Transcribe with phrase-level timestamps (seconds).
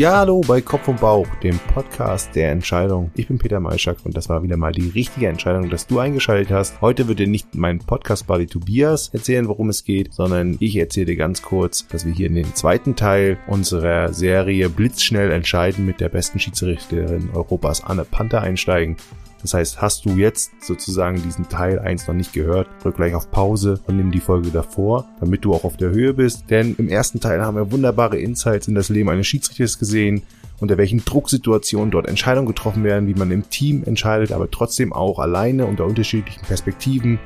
[0.00, 3.10] Ja, hallo bei Kopf und Bauch, dem Podcast der Entscheidung.
[3.16, 6.50] Ich bin Peter Maischak und das war wieder mal die richtige Entscheidung, dass du eingeschaltet
[6.50, 6.80] hast.
[6.80, 11.16] Heute wird dir nicht mein Podcast-Buddy Tobias erzählen, worum es geht, sondern ich erzähle dir
[11.16, 16.08] ganz kurz, dass wir hier in den zweiten Teil unserer Serie Blitzschnell entscheiden mit der
[16.08, 18.96] besten Schiedsrichterin Europas Anne Panther einsteigen.
[19.42, 23.30] Das heißt, hast du jetzt sozusagen diesen Teil 1 noch nicht gehört, drück gleich auf
[23.30, 26.44] Pause und nimm die Folge davor, damit du auch auf der Höhe bist.
[26.50, 30.22] Denn im ersten Teil haben wir wunderbare Insights in das Leben eines Schiedsrichters gesehen,
[30.60, 35.18] unter welchen Drucksituationen dort Entscheidungen getroffen werden, wie man im Team entscheidet, aber trotzdem auch
[35.18, 37.18] alleine unter unterschiedlichen Perspektiven,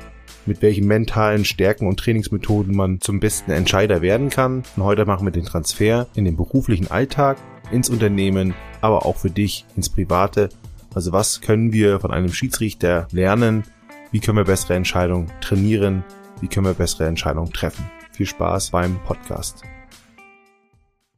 [0.45, 4.63] mit welchen mentalen Stärken und Trainingsmethoden man zum besten Entscheider werden kann.
[4.75, 7.37] Und heute machen wir den Transfer in den beruflichen Alltag,
[7.71, 10.49] ins Unternehmen, aber auch für dich ins Private
[10.95, 13.65] also was können wir von einem Schiedsrichter lernen?
[14.11, 16.05] Wie können wir bessere Entscheidungen trainieren?
[16.39, 17.85] Wie können wir bessere Entscheidungen treffen?
[18.13, 19.63] Viel Spaß beim Podcast.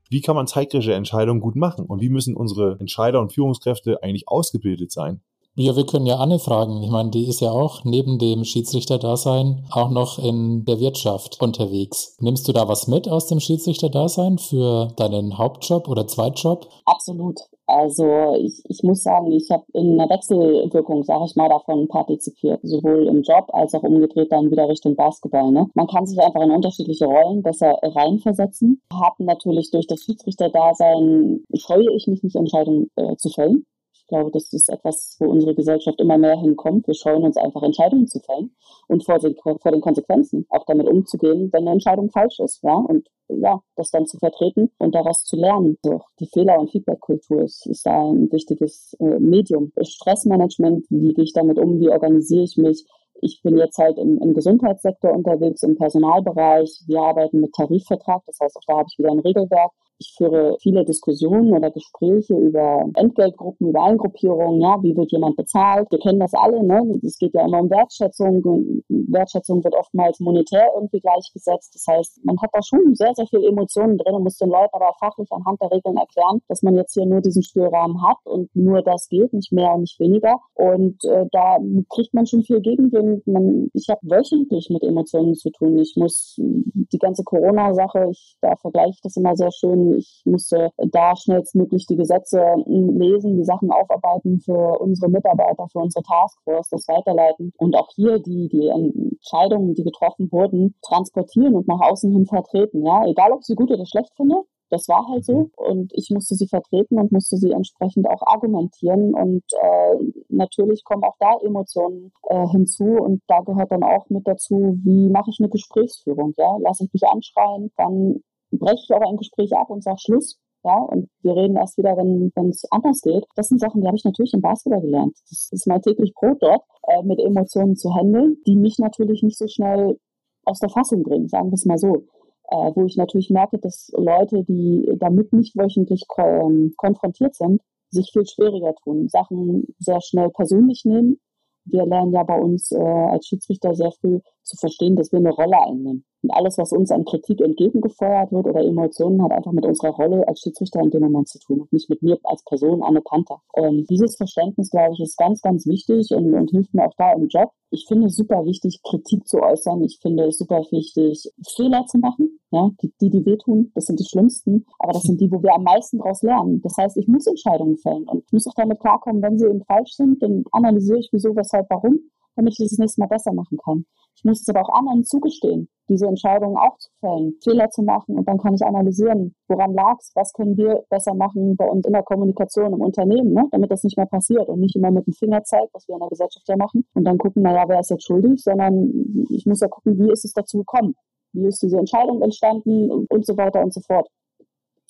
[0.10, 1.86] Wie kann man zeitkritische Entscheidungen gut machen?
[1.86, 5.22] Und wie müssen unsere Entscheider und Führungskräfte eigentlich ausgebildet sein?
[5.54, 6.82] Ja, wir können ja Anne fragen.
[6.82, 12.16] Ich meine, die ist ja auch neben dem Schiedsrichter-Dasein auch noch in der Wirtschaft unterwegs.
[12.20, 16.68] Nimmst du da was mit aus dem Schiedsrichter-Dasein für deinen Hauptjob oder Zweitjob?
[16.86, 17.40] Absolut.
[17.68, 22.62] Also ich, ich muss sagen, ich habe in einer Wechselwirkung, sage ich mal, davon partizipiert,
[22.64, 25.52] sowohl im Job als auch umgedreht dann wieder Richtung Basketball.
[25.52, 25.68] Ne?
[25.74, 28.82] Man kann sich einfach in unterschiedliche Rollen besser reinversetzen.
[28.94, 33.66] Haben natürlich durch das Schiedsrichter-Dasein scheue ich mich nicht, Entscheidungen äh, zu fällen.
[34.08, 36.88] Ich glaube, das ist etwas, wo unsere Gesellschaft immer mehr hinkommt.
[36.88, 38.56] Wir scheuen uns einfach, Entscheidungen zu fällen
[38.88, 42.64] und vor den, vor den Konsequenzen auch damit umzugehen, wenn eine Entscheidung falsch ist.
[42.64, 42.76] Ja?
[42.76, 45.78] Und ja, das dann zu vertreten und daraus zu lernen.
[45.84, 49.74] So, die Fehler- und Feedbackkultur ist, ist da ein wichtiges äh, Medium.
[49.82, 52.86] Stressmanagement, wie gehe ich damit um, wie organisiere ich mich,
[53.22, 56.84] ich bin jetzt halt im, im, Gesundheitssektor unterwegs, im Personalbereich.
[56.88, 59.72] Wir arbeiten mit Tarifvertrag, das heißt, auch da habe ich wieder ein Regelwerk.
[60.00, 65.88] Ich führe viele Diskussionen oder Gespräche über Entgeltgruppen, über Eingruppierungen, ja, wie wird jemand bezahlt?
[65.92, 67.00] Wir kennen das alle, ne?
[67.04, 68.44] Es geht ja immer um Wertschätzung.
[68.90, 71.74] Wertschätzung wird oftmals monetär irgendwie gleichgesetzt.
[71.74, 74.74] Das heißt, man hat da schon sehr, sehr viel Emotionen drin und muss den Leuten
[74.74, 78.56] aber fachlich anhand der Regeln erklären, dass man jetzt hier nur diesen Spielrahmen hat und
[78.56, 80.40] nur das geht, nicht mehr und nicht weniger.
[80.54, 81.58] Und äh, da
[81.90, 83.26] kriegt man schon viel Gegenwind.
[83.26, 85.78] Man, ich habe wöchentlich mit Emotionen zu tun.
[85.80, 90.72] Ich muss die ganze Corona-Sache, ich da vergleiche ich das immer sehr schön ich musste
[90.78, 96.70] da schnellstmöglich die Gesetze hm, lesen, die Sachen aufarbeiten für unsere Mitarbeiter, für unsere Taskforce,
[96.70, 97.54] das weiterleiten.
[97.58, 102.86] Und auch hier die, die Entscheidungen, die getroffen wurden, transportieren und nach außen hin vertreten.
[102.86, 105.34] Ja, egal ob ich sie gut oder schlecht finde, das war halt so.
[105.34, 105.52] Mhm.
[105.56, 109.14] und ich musste sie vertreten und musste sie entsprechend auch argumentieren.
[109.14, 109.96] Und äh,
[110.30, 112.86] natürlich kommen auch da Emotionen äh, hinzu.
[112.86, 116.94] Und da gehört dann auch mit dazu, wie mache ich eine Gesprächsführung, ja, lasse ich
[116.94, 118.22] mich anschreien, dann
[118.58, 120.40] breche ich auch ein Gespräch ab und sage Schluss.
[120.64, 123.26] Ja, und wir reden erst wieder, wenn es anders geht.
[123.36, 125.16] Das sind Sachen, die habe ich natürlich im Basketball gelernt.
[125.30, 129.38] Das ist mein täglich Brot dort, äh, mit Emotionen zu handeln, die mich natürlich nicht
[129.38, 129.98] so schnell
[130.44, 132.04] aus der Fassung bringen, sagen wir es mal so.
[132.50, 138.12] Äh, wo ich natürlich merke, dass Leute, die damit nicht wöchentlich ähm, konfrontiert sind, sich
[138.12, 141.20] viel schwieriger tun, Sachen sehr schnell persönlich nehmen.
[141.66, 145.32] Wir lernen ja bei uns äh, als Schiedsrichter sehr früh zu verstehen, dass wir eine
[145.32, 146.06] Rolle einnehmen.
[146.24, 150.28] Und alles, was uns an Kritik entgegengefeuert wird oder Emotionen, hat einfach mit unserer Rolle
[150.28, 153.40] als Schiedsrichter in dem Moment zu tun und nicht mit mir als Person, Anne Panther.
[153.54, 157.14] Und dieses Verständnis, glaube ich, ist ganz, ganz wichtig und, und hilft mir auch da
[157.14, 157.52] im Job.
[157.70, 159.84] Ich finde es super wichtig, Kritik zu äußern.
[159.84, 162.40] Ich finde es super wichtig, Fehler zu machen.
[162.50, 165.54] Ja, die, die, die wehtun, das sind die schlimmsten, aber das sind die, wo wir
[165.54, 166.62] am meisten daraus lernen.
[166.62, 169.64] Das heißt, ich muss Entscheidungen fällen und ich muss auch damit klarkommen, wenn sie eben
[169.66, 172.00] falsch sind, dann analysiere ich wieso, weshalb, warum
[172.38, 173.86] damit ich das nächste Mal besser machen kann.
[174.16, 178.18] Ich muss es aber auch anderen zugestehen, diese Entscheidungen auch zu fällen, Fehler zu machen
[178.18, 181.86] und dann kann ich analysieren, woran lag es, was können wir besser machen bei uns
[181.86, 183.44] in der Kommunikation im Unternehmen, ne?
[183.52, 186.00] damit das nicht mehr passiert und nicht immer mit dem Finger zeigt, was wir in
[186.00, 188.92] der Gesellschaft ja machen und dann gucken, naja, wer ist jetzt schuldig, sondern
[189.30, 190.96] ich muss ja gucken, wie ist es dazu gekommen,
[191.34, 194.08] wie ist diese Entscheidung entstanden und so weiter und so fort.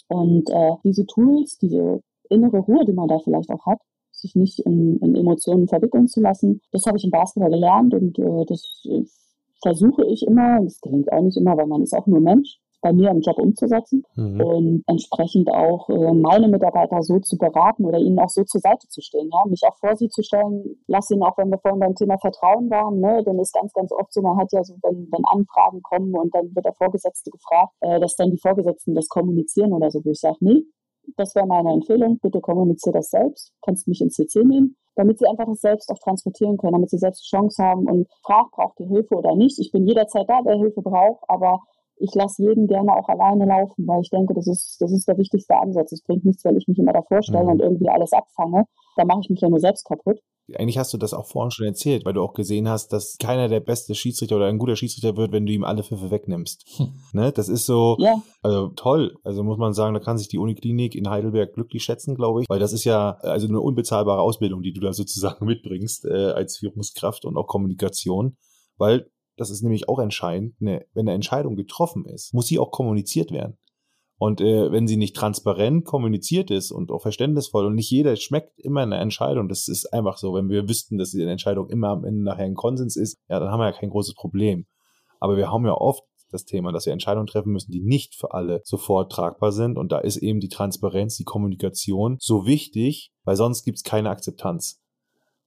[0.10, 2.00] Und äh, diese Tools, diese
[2.30, 3.80] innere Ruhe, die man da vielleicht auch hat,
[4.18, 6.62] sich nicht in, in Emotionen verwickeln zu lassen.
[6.72, 9.04] Das habe ich im Basketball gelernt und äh, das äh,
[9.62, 12.94] versuche ich immer, das gelingt auch nicht immer, weil man ist auch nur Mensch, bei
[12.94, 14.42] mir im Job umzusetzen mhm.
[14.42, 18.88] und entsprechend auch äh, meine Mitarbeiter so zu beraten oder ihnen auch so zur Seite
[18.88, 21.80] zu stehen, ja, mich auch vor sie zu stellen, lass ihnen auch, wenn wir vorhin
[21.80, 24.76] beim Thema Vertrauen waren, ne, denn ist ganz, ganz oft so, man hat ja so,
[24.84, 28.94] wenn, wenn Anfragen kommen und dann wird der Vorgesetzte gefragt, äh, dass dann die Vorgesetzten
[28.94, 30.64] das kommunizieren oder so, wo ich sage, nee,
[31.16, 32.20] das wäre meine Empfehlung.
[32.20, 33.54] Bitte kommuniziere das selbst.
[33.62, 36.98] Kannst mich ins CC nehmen, damit sie einfach das selbst auch transportieren können, damit sie
[36.98, 39.60] selbst die Chance haben und frag, braucht ihr Hilfe oder nicht.
[39.60, 41.62] Ich bin jederzeit da, wer Hilfe braucht, aber
[42.00, 45.18] ich lasse jeden gerne auch alleine laufen, weil ich denke, das ist, das ist der
[45.18, 45.92] wichtigste Ansatz.
[45.92, 47.52] Es bringt nichts, wenn ich mich immer davor stelle mhm.
[47.52, 48.66] und irgendwie alles abfange.
[48.96, 50.20] Da mache ich mich ja nur selbst kaputt.
[50.56, 53.50] Eigentlich hast du das auch vorhin schon erzählt, weil du auch gesehen hast, dass keiner
[53.50, 56.64] der beste Schiedsrichter oder ein guter Schiedsrichter wird, wenn du ihm alle Pfiffe wegnimmst.
[56.78, 56.94] Hm.
[57.12, 57.32] Ne?
[57.34, 58.22] Das ist so, ja.
[58.42, 59.16] also toll.
[59.24, 62.50] Also muss man sagen, da kann sich die Uniklinik in Heidelberg glücklich schätzen, glaube ich,
[62.50, 66.58] weil das ist ja also eine unbezahlbare Ausbildung, die du da sozusagen mitbringst äh, als
[66.58, 68.38] Führungskraft und auch Kommunikation,
[68.78, 72.72] weil das ist nämlich auch entscheidend, ne, wenn eine Entscheidung getroffen ist, muss sie auch
[72.72, 73.58] kommuniziert werden.
[74.20, 78.60] Und äh, wenn sie nicht transparent kommuniziert ist und auch verständnisvoll und nicht jeder schmeckt
[78.60, 80.34] immer eine Entscheidung, das ist einfach so.
[80.34, 83.52] Wenn wir wüssten, dass die Entscheidung immer am Ende nachher ein Konsens ist, ja, dann
[83.52, 84.66] haben wir ja kein großes Problem.
[85.20, 88.34] Aber wir haben ja oft das Thema, dass wir Entscheidungen treffen müssen, die nicht für
[88.34, 89.78] alle sofort tragbar sind.
[89.78, 94.10] Und da ist eben die Transparenz, die Kommunikation so wichtig, weil sonst gibt es keine
[94.10, 94.82] Akzeptanz.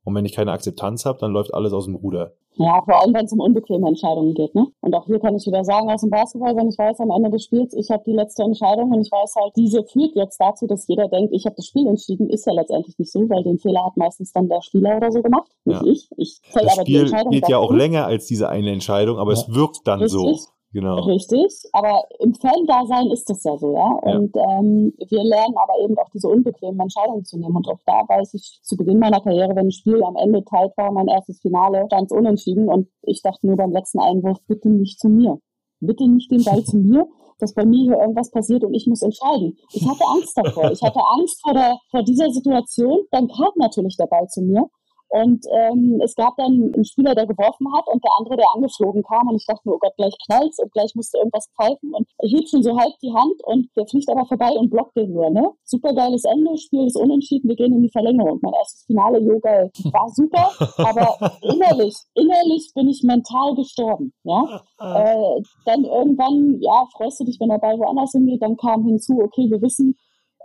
[0.05, 2.34] Und wenn ich keine Akzeptanz habe, dann läuft alles aus dem Ruder.
[2.61, 4.55] Ja, vor allem, wenn es um unbequeme Entscheidungen geht.
[4.55, 4.67] Ne?
[4.83, 7.31] Und auch hier kann ich wieder sagen, aus dem Basketball, wenn ich weiß, am Ende
[7.31, 10.67] des Spiels, ich habe die letzte Entscheidung und ich weiß halt, diese führt jetzt dazu,
[10.67, 13.59] dass jeder denkt, ich habe das Spiel entschieden, ist ja letztendlich nicht so, weil den
[13.59, 15.91] Fehler hat meistens dann der Spieler oder so gemacht, nicht ja.
[15.91, 16.11] ich.
[16.19, 19.33] Ich fäll aber Spiel die Entscheidung geht ja auch länger als diese eine Entscheidung, aber
[19.33, 19.39] ja.
[19.39, 20.21] es wirkt dann Richtig.
[20.21, 20.51] so.
[20.72, 21.00] Genau.
[21.00, 24.14] Richtig, aber im Fan-Dasein ist das ja so, ja.
[24.14, 24.58] Und ja.
[24.58, 27.56] Ähm, wir lernen aber eben auch diese unbequemen Entscheidungen zu nehmen.
[27.56, 30.72] Und auch da weiß ich zu Beginn meiner Karriere, wenn ein Spiel am Ende teilt
[30.76, 35.00] war, mein erstes Finale, es unentschieden und ich dachte nur beim letzten Einwurf, bitte nicht
[35.00, 35.38] zu mir.
[35.81, 37.08] Bitte nicht den Ball zu mir,
[37.38, 39.56] dass bei mir hier irgendwas passiert und ich muss entscheiden.
[39.73, 40.70] Ich hatte Angst davor.
[40.70, 43.00] Ich hatte Angst vor, der, vor dieser Situation.
[43.11, 44.69] Dann kam natürlich der Ball zu mir.
[45.11, 49.03] Und ähm, es gab dann einen Spieler, der geworfen hat und der andere, der angeflogen
[49.03, 49.29] kam.
[49.29, 51.93] Und ich dachte mir, oh Gott, gleich knallt's und gleich musste irgendwas pfeifen.
[51.93, 54.97] Und er hielt schon so halb die Hand und der fliegt aber vorbei und blockt
[54.97, 55.31] den nur.
[55.31, 55.51] Ne?
[55.65, 58.39] Super geiles Ende, Spiel ist unentschieden, wir gehen in die Verlängerung.
[58.41, 64.12] Mein erstes Finale, Yoga, war super, aber innerlich, innerlich bin ich mental gestorben.
[64.23, 64.62] Ja?
[64.79, 68.43] Äh, dann irgendwann, ja, freust du dich, wenn der Ball woanders hingeht.
[68.43, 69.97] Dann kam hinzu, okay, wir wissen,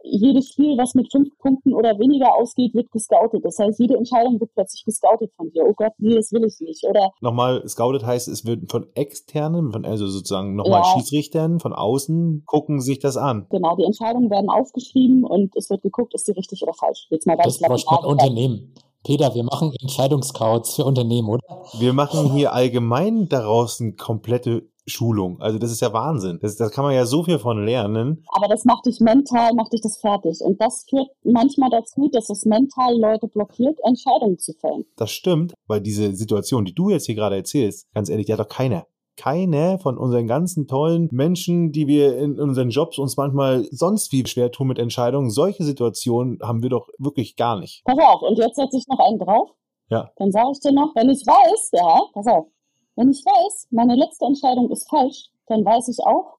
[0.06, 3.44] jedes Spiel, was mit fünf Punkten oder weniger ausgeht, wird gescoutet.
[3.44, 5.63] Das heißt, jede Entscheidung wird plötzlich gescoutet von dir.
[5.68, 6.84] Oh Gott, nee, das will ich nicht.
[6.88, 10.94] Oder nochmal, scoutet heißt, es wird von externen, von also sozusagen nochmal ja.
[10.94, 13.48] Schiedsrichtern von außen gucken sich das an.
[13.50, 17.07] Genau, die Entscheidungen werden aufgeschrieben und es wird geguckt, ist die richtig oder falsch.
[17.10, 18.06] Jetzt mal ganz das klar.
[18.06, 18.74] Unternehmen.
[19.04, 21.42] Peter, wir machen Entscheidungscouts für Unternehmen, oder?
[21.78, 25.40] Wir machen hier allgemein daraus eine komplette Schulung.
[25.42, 26.40] Also das ist ja Wahnsinn.
[26.42, 28.24] Das, das kann man ja so viel von lernen.
[28.30, 30.40] Aber das macht dich mental, macht dich das fertig.
[30.42, 34.86] Und das führt manchmal dazu, dass es mental Leute blockiert, Entscheidungen zu fällen.
[34.96, 38.40] Das stimmt, weil diese Situation, die du jetzt hier gerade erzählst, ganz ehrlich, die hat
[38.40, 38.86] doch keiner
[39.18, 44.26] keine von unseren ganzen tollen Menschen, die wir in unseren Jobs uns manchmal sonst wie
[44.26, 47.84] schwer tun mit Entscheidungen, solche Situationen haben wir doch wirklich gar nicht.
[47.86, 49.52] Pass auf, und jetzt setze ich noch einen drauf.
[49.90, 50.10] Ja.
[50.18, 52.48] Dann sage ich dir noch, wenn ich weiß, ja, pass auf,
[52.95, 56.38] wenn ich weiß, meine letzte Entscheidung ist falsch, dann weiß ich auch,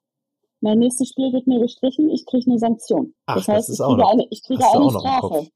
[0.61, 3.15] mein nächstes Spiel wird mir gestrichen, ich kriege eine Sanktion.
[3.27, 5.49] Ach, das heißt, das ich, kriege eine, ich kriege eine Strafe.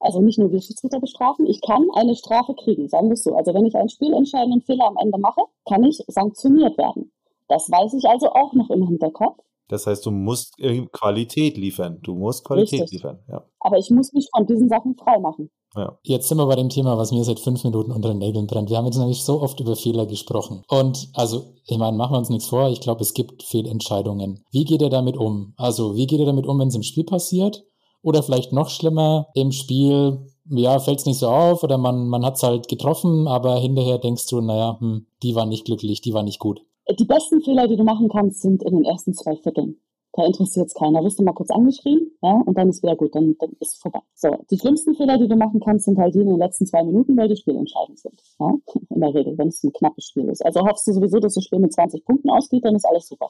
[0.00, 3.34] Also nicht nur wir Schiedsrichter bestrafen, ich kann eine Strafe kriegen, sagen wir es so.
[3.34, 7.10] Also wenn ich einen spielentscheidenden Fehler am Ende mache, kann ich sanktioniert werden.
[7.48, 9.42] Das weiß ich also auch noch im Hinterkopf.
[9.74, 10.56] Das heißt, du musst
[10.92, 11.98] Qualität liefern.
[12.02, 13.02] Du musst Qualität Richtig.
[13.02, 13.44] liefern, ja.
[13.58, 15.50] Aber ich muss mich von diesen Sachen freimachen.
[15.74, 15.98] Ja.
[16.04, 18.70] Jetzt sind wir bei dem Thema, was mir seit fünf Minuten unter den Nägeln brennt.
[18.70, 20.62] Wir haben jetzt nämlich so oft über Fehler gesprochen.
[20.68, 22.68] Und also, ich meine, machen wir uns nichts vor.
[22.68, 24.44] Ich glaube, es gibt Fehlentscheidungen.
[24.52, 25.54] Wie geht ihr damit um?
[25.56, 27.64] Also, wie geht ihr damit um, wenn es im Spiel passiert?
[28.00, 32.24] Oder vielleicht noch schlimmer, im Spiel, ja, fällt es nicht so auf oder man, man
[32.24, 36.14] hat es halt getroffen, aber hinterher denkst du, naja, hm, die war nicht glücklich, die
[36.14, 36.60] war nicht gut.
[36.86, 39.80] Die besten Fehler, die du machen kannst, sind in den ersten zwei Vierteln
[40.16, 41.02] da interessiert es keiner.
[41.02, 43.78] Wirst du mal kurz angeschrieben, ja, und dann ist wieder gut, dann, dann ist es
[43.78, 44.00] vorbei.
[44.14, 46.84] So, die schlimmsten Fehler, die du machen kannst, sind halt die in den letzten zwei
[46.84, 48.20] Minuten, weil die spielentscheidend sind.
[48.38, 48.52] Ja,
[48.90, 50.44] in der Regel, wenn es ein knappes Spiel ist.
[50.44, 53.26] Also hoffst du sowieso, dass das Spiel mit 20 Punkten ausgeht, dann ist alles super.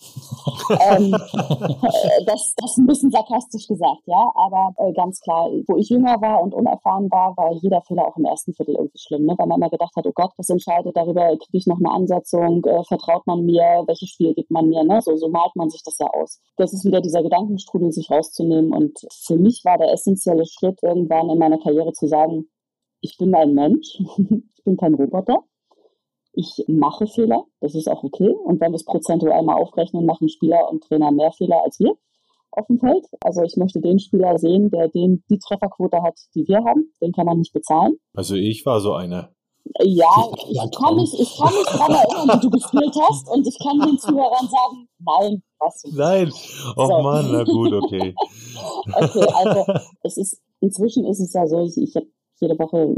[0.90, 5.88] ähm, äh, das, das ein bisschen sarkastisch gesagt, ja, aber äh, ganz klar, wo ich
[5.88, 9.34] jünger war und unerfahren war, war jeder Fehler auch im ersten Viertel irgendwie schlimm, ne?
[9.38, 12.62] weil man immer gedacht hat, oh Gott, was entscheidet darüber, kriege ich noch eine Ansetzung,
[12.64, 15.00] äh, vertraut man mir, welches Spiel gibt man mir, ne?
[15.00, 16.40] so, so malt man sich das ja aus.
[16.58, 18.72] Das ist wieder dieser Gedankenstrudel sich rauszunehmen.
[18.72, 22.46] Und für mich war der essentielle Schritt irgendwann in meiner Karriere zu sagen,
[23.00, 25.44] ich bin ein Mensch, ich bin kein Roboter.
[26.32, 28.28] Ich mache Fehler, das ist auch okay.
[28.28, 31.96] Und wenn wir es prozentual mal aufrechnen, machen Spieler und Trainer mehr Fehler als wir
[32.50, 33.06] auf dem Feld.
[33.20, 36.92] Also ich möchte den Spieler sehen, der den, die Trefferquote hat, die wir haben.
[37.00, 37.96] Den kann man nicht bezahlen.
[38.14, 39.32] Also ich war so einer.
[39.80, 43.58] Ja, ich kann mich, ich kann mich daran erinnern, wie du gespielt hast und ich
[43.58, 46.32] kann den Zuhörern sagen, nein, was du Nein,
[46.76, 47.02] oh so.
[47.02, 48.14] Mann, na gut, okay.
[48.94, 52.06] okay, also es ist, inzwischen ist es ja so, ich, ich habe
[52.40, 52.94] jede Woche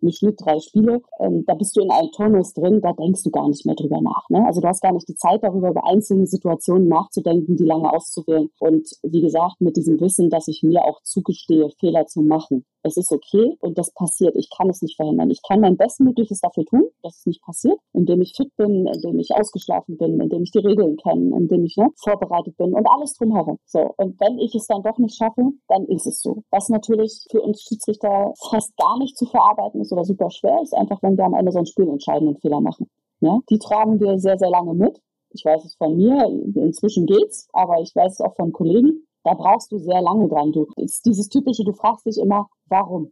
[0.00, 1.02] im Schnitt drei Spiele.
[1.18, 4.00] Ähm, da bist du in einem Turnus drin, da denkst du gar nicht mehr drüber
[4.00, 4.28] nach.
[4.30, 4.44] Ne?
[4.46, 8.48] Also du hast gar nicht die Zeit darüber, über einzelne Situationen nachzudenken, die lange auszuwählen.
[8.60, 12.64] Und wie gesagt, mit diesem Wissen, dass ich mir auch zugestehe, Fehler zu machen.
[12.86, 14.36] Es ist okay und das passiert.
[14.36, 15.28] Ich kann es nicht verhindern.
[15.30, 19.18] Ich kann mein Bestmögliches dafür tun, dass es nicht passiert, indem ich fit bin, indem
[19.18, 23.14] ich ausgeschlafen bin, indem ich die Regeln kenne, indem ich ne, vorbereitet bin und alles
[23.14, 23.58] drumherum.
[23.66, 23.92] So.
[23.96, 26.44] Und wenn ich es dann doch nicht schaffe, dann ist es so.
[26.50, 30.72] Was natürlich für uns Schiedsrichter fast gar nicht zu verarbeiten ist oder super schwer ist,
[30.72, 32.88] einfach wenn wir am Ende so ein Spiel entscheidenden Fehler machen.
[33.20, 33.40] Ja?
[33.50, 35.00] Die tragen wir sehr, sehr lange mit.
[35.30, 36.24] Ich weiß es von mir,
[36.54, 39.05] inzwischen geht's, aber ich weiß es auch von Kollegen.
[39.26, 40.52] Da brauchst du sehr lange dran.
[40.52, 43.10] Du, ist dieses typische, du fragst dich immer, warum?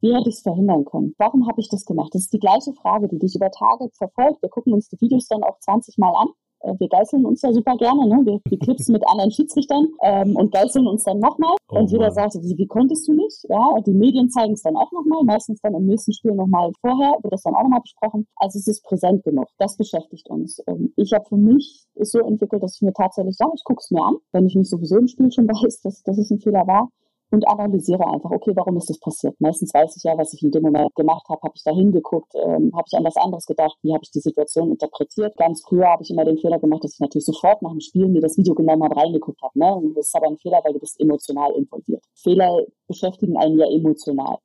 [0.00, 1.14] Wie hätte ich es verhindern können?
[1.18, 2.14] Warum habe ich das gemacht?
[2.14, 4.40] Das ist die gleiche Frage, die dich über Tage verfolgt.
[4.40, 6.28] Wir gucken uns die Videos dann auch 20 Mal an
[6.78, 8.20] wir geißeln uns ja super gerne, ne?
[8.24, 11.54] Wir, wir klipsen mit anderen Schiedsrichtern ähm, und geißeln uns dann nochmal.
[11.68, 13.44] Oh, und jeder sagt, wie, wie konntest du nicht?
[13.48, 16.72] Ja, und die Medien zeigen es dann auch nochmal, meistens dann im nächsten Spiel nochmal
[16.80, 18.26] vorher, wird das dann auch nochmal besprochen.
[18.36, 19.48] Also es ist präsent genug.
[19.58, 20.62] Das beschäftigt uns.
[20.66, 23.80] Ähm, ich habe für mich ist so entwickelt, dass ich mir tatsächlich sage, ich gucke
[23.80, 26.40] es mir an, wenn ich nicht sowieso im Spiel schon weiß, dass, dass es ein
[26.40, 26.90] Fehler war
[27.34, 29.34] und analysiere einfach, okay, warum ist das passiert?
[29.40, 31.40] Meistens weiß ich ja, was ich in dem Moment gemacht habe.
[31.42, 32.32] Habe ich da hingeguckt?
[32.34, 33.76] Ähm, habe ich an was anderes gedacht?
[33.82, 35.36] Wie habe ich die Situation interpretiert?
[35.36, 38.08] Ganz früher habe ich immer den Fehler gemacht, dass ich natürlich sofort nach dem Spiel
[38.08, 39.58] mir das Video genommen habe, reingeguckt habe.
[39.58, 39.92] Ne?
[39.94, 42.04] Das ist aber ein Fehler, weil du bist emotional involviert.
[42.14, 44.38] Fehler beschäftigen einen ja emotional.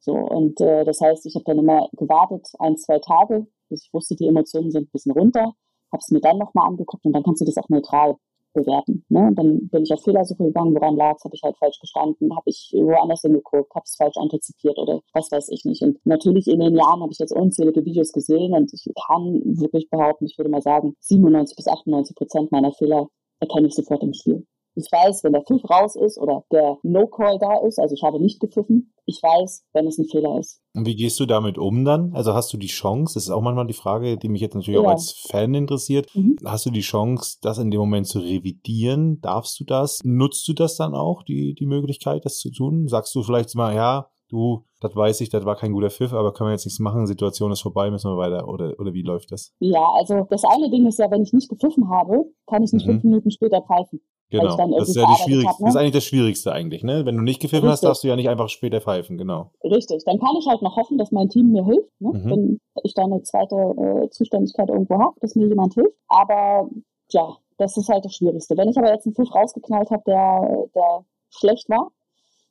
[0.00, 3.92] So, und äh, das heißt, ich habe dann immer gewartet, ein, zwei Tage, bis ich
[3.92, 5.52] wusste, die Emotionen sind ein bisschen runter,
[5.90, 8.16] habe es mir dann nochmal angeguckt und dann kannst du das auch neutral
[8.56, 9.04] bewerten.
[9.08, 9.28] Ne?
[9.28, 12.34] Und dann bin ich auf Fehlersuche gegangen, woran lag es, habe ich halt falsch gestanden,
[12.34, 15.82] habe ich woanders hingeguckt, habe es falsch antizipiert oder was weiß ich nicht.
[15.82, 19.88] Und natürlich in den Jahren habe ich jetzt unzählige Videos gesehen und ich kann wirklich
[19.90, 23.08] behaupten, ich würde mal sagen, 97 bis 98 Prozent meiner Fehler
[23.40, 24.46] erkenne ich sofort im Spiel.
[24.74, 28.20] Ich weiß, wenn der Pfiff raus ist oder der No-Call da ist, also ich habe
[28.20, 30.60] nicht gepfiffen, ich weiß, wenn es ein Fehler ist.
[30.74, 32.12] Und wie gehst du damit um dann?
[32.12, 34.80] Also hast du die Chance, das ist auch manchmal die Frage, die mich jetzt natürlich
[34.80, 34.84] ja.
[34.84, 36.36] auch als Fan interessiert, mhm.
[36.44, 39.20] hast du die Chance, das in dem Moment zu revidieren?
[39.20, 40.00] Darfst du das?
[40.04, 42.88] Nutzt du das dann auch, die, die Möglichkeit, das zu tun?
[42.88, 46.32] Sagst du vielleicht mal, ja, du, das weiß ich, das war kein guter Pfiff, aber
[46.32, 49.30] können wir jetzt nichts machen, Situation ist vorbei, müssen wir weiter oder, oder wie läuft
[49.30, 49.54] das?
[49.60, 52.86] Ja, also das eine Ding ist ja, wenn ich nicht gepfiffen habe, kann ich nicht
[52.86, 52.92] mhm.
[52.92, 54.00] fünf Minuten später pfeifen.
[54.30, 55.66] Genau, das ist ja die schwierigste, hab, ne?
[55.66, 57.06] das ist eigentlich das Schwierigste eigentlich, ne?
[57.06, 59.52] Wenn du nicht gefilmt hast, darfst du ja nicht einfach später pfeifen, genau.
[59.62, 62.12] Richtig, dann kann ich halt noch hoffen, dass mein Team mir hilft, ne?
[62.12, 62.30] Mhm.
[62.30, 65.96] wenn ich da eine zweite äh, Zuständigkeit irgendwo habe, dass mir jemand hilft.
[66.08, 66.68] Aber
[67.12, 68.56] ja, das ist halt das Schwierigste.
[68.56, 71.92] Wenn ich aber jetzt einen Pfiff rausgeknallt habe, der, der schlecht war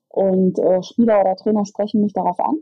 [0.08, 2.55] und äh, Spieler oder Trainer sprechen mich darauf an,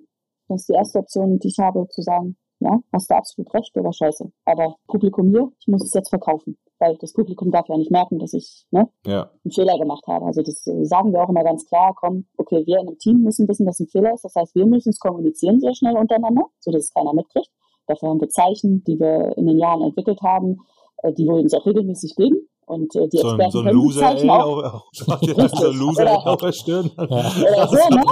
[0.47, 3.75] das ist die erste Option, die ich habe, zu sagen, ja, hast du absolut recht,
[3.75, 4.31] der war scheiße.
[4.45, 8.19] Aber Publikum hier, ich muss es jetzt verkaufen weil das Publikum darf ja nicht merken,
[8.19, 9.29] dass ich ne, ja.
[9.43, 10.25] einen Fehler gemacht habe.
[10.25, 13.21] Also das äh, sagen wir auch immer ganz klar, komm, okay, wir in einem Team
[13.21, 14.25] müssen wissen, dass ein Fehler ist.
[14.25, 17.49] Das heißt, wir müssen es kommunizieren sehr schnell untereinander, sodass es keiner mitkriegt.
[17.87, 20.57] Dafür haben wir Zeichen, die wir in den Jahren entwickelt haben,
[21.03, 22.49] äh, die wir uns auch regelmäßig geben.
[22.65, 24.63] Und äh, die so, Experten so ein Loser Zeichen auch.
[24.63, 26.91] auch so ein Loser auf der Stirn.
[26.97, 27.03] Ja.
[27.05, 28.03] Oder so, ne?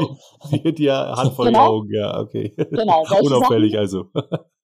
[0.51, 1.67] Die, die, die Hand voll genau.
[1.67, 2.53] Augen, ja, okay.
[2.57, 3.03] Genau.
[3.21, 4.05] Unauffällig also.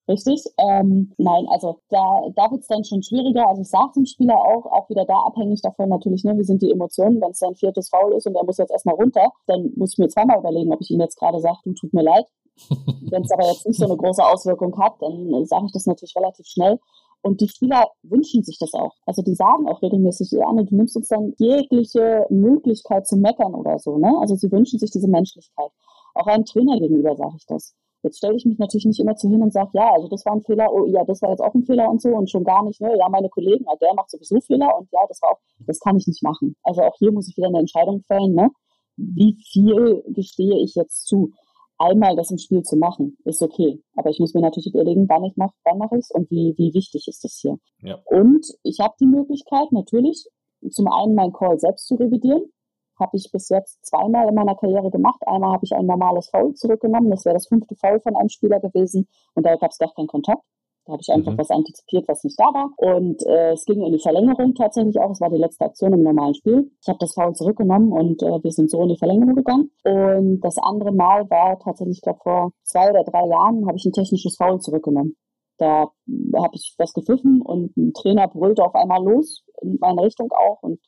[0.08, 0.42] Richtig?
[0.58, 3.48] Ähm, nein, also da, da wird es dann schon schwieriger.
[3.48, 6.62] Also ich sage dem Spieler auch, auch wieder da abhängig davon natürlich, ne, wie sind
[6.62, 9.74] die Emotionen, wenn es sein viertes Foul ist und er muss jetzt erstmal runter, dann
[9.76, 12.26] muss ich mir zweimal überlegen, ob ich ihm jetzt gerade sage, du tut mir leid.
[13.12, 16.16] wenn es aber jetzt nicht so eine große Auswirkung hat, dann sage ich das natürlich
[16.16, 16.80] relativ schnell.
[17.22, 18.96] Und die Spieler wünschen sich das auch.
[19.06, 23.80] Also die sagen auch regelmäßig, Anne, du nimmst uns dann jegliche Möglichkeit zu meckern oder
[23.80, 23.98] so.
[23.98, 24.16] Ne?
[24.22, 25.72] Also sie wünschen sich diese Menschlichkeit.
[26.14, 27.76] Auch einem Trainer gegenüber sage ich das.
[28.04, 30.34] Jetzt stelle ich mich natürlich nicht immer zu hin und sage, ja, also das war
[30.34, 32.64] ein Fehler, oh ja, das war jetzt auch ein Fehler und so und schon gar
[32.64, 35.80] nicht, ne, ja, meine Kollegen, der macht sowieso Fehler und ja, das war auch, das
[35.80, 36.56] kann ich nicht machen.
[36.64, 38.50] Also auch hier muss ich wieder eine Entscheidung fällen, ne?
[38.98, 41.32] Wie viel gestehe ich jetzt zu?
[41.80, 43.84] Einmal das im Spiel zu machen, ist okay.
[43.96, 46.56] Aber ich muss mir natürlich überlegen, wann ich mache, wann mache ich es und wie,
[46.58, 47.58] wie wichtig ist das hier.
[47.84, 48.00] Ja.
[48.06, 50.26] Und ich habe die Möglichkeit, natürlich,
[50.72, 52.52] zum einen meinen Call selbst zu revidieren
[53.00, 55.22] habe ich bis jetzt zweimal in meiner Karriere gemacht.
[55.26, 57.10] Einmal habe ich ein normales Foul zurückgenommen.
[57.10, 59.08] Das wäre das fünfte Foul von einem Spieler gewesen.
[59.34, 60.44] Und da gab es gar keinen Kontakt.
[60.88, 61.38] Da habe ich einfach mhm.
[61.38, 62.72] was antizipiert, was nicht da war.
[62.78, 65.12] Und äh, es ging in die Verlängerung tatsächlich auch.
[65.12, 66.72] Es war die letzte Aktion im normalen Spiel.
[66.82, 69.70] Ich habe das Foul zurückgenommen und äh, wir sind so in die Verlängerung gegangen.
[69.84, 73.86] Und das andere Mal war tatsächlich, ich glaube, vor zwei oder drei Jahren habe ich
[73.86, 75.18] ein technisches Foul zurückgenommen.
[75.58, 75.88] Da
[76.36, 80.62] habe ich was gepfiffen und ein Trainer brüllte auf einmal los, in meine Richtung auch.
[80.62, 80.80] Und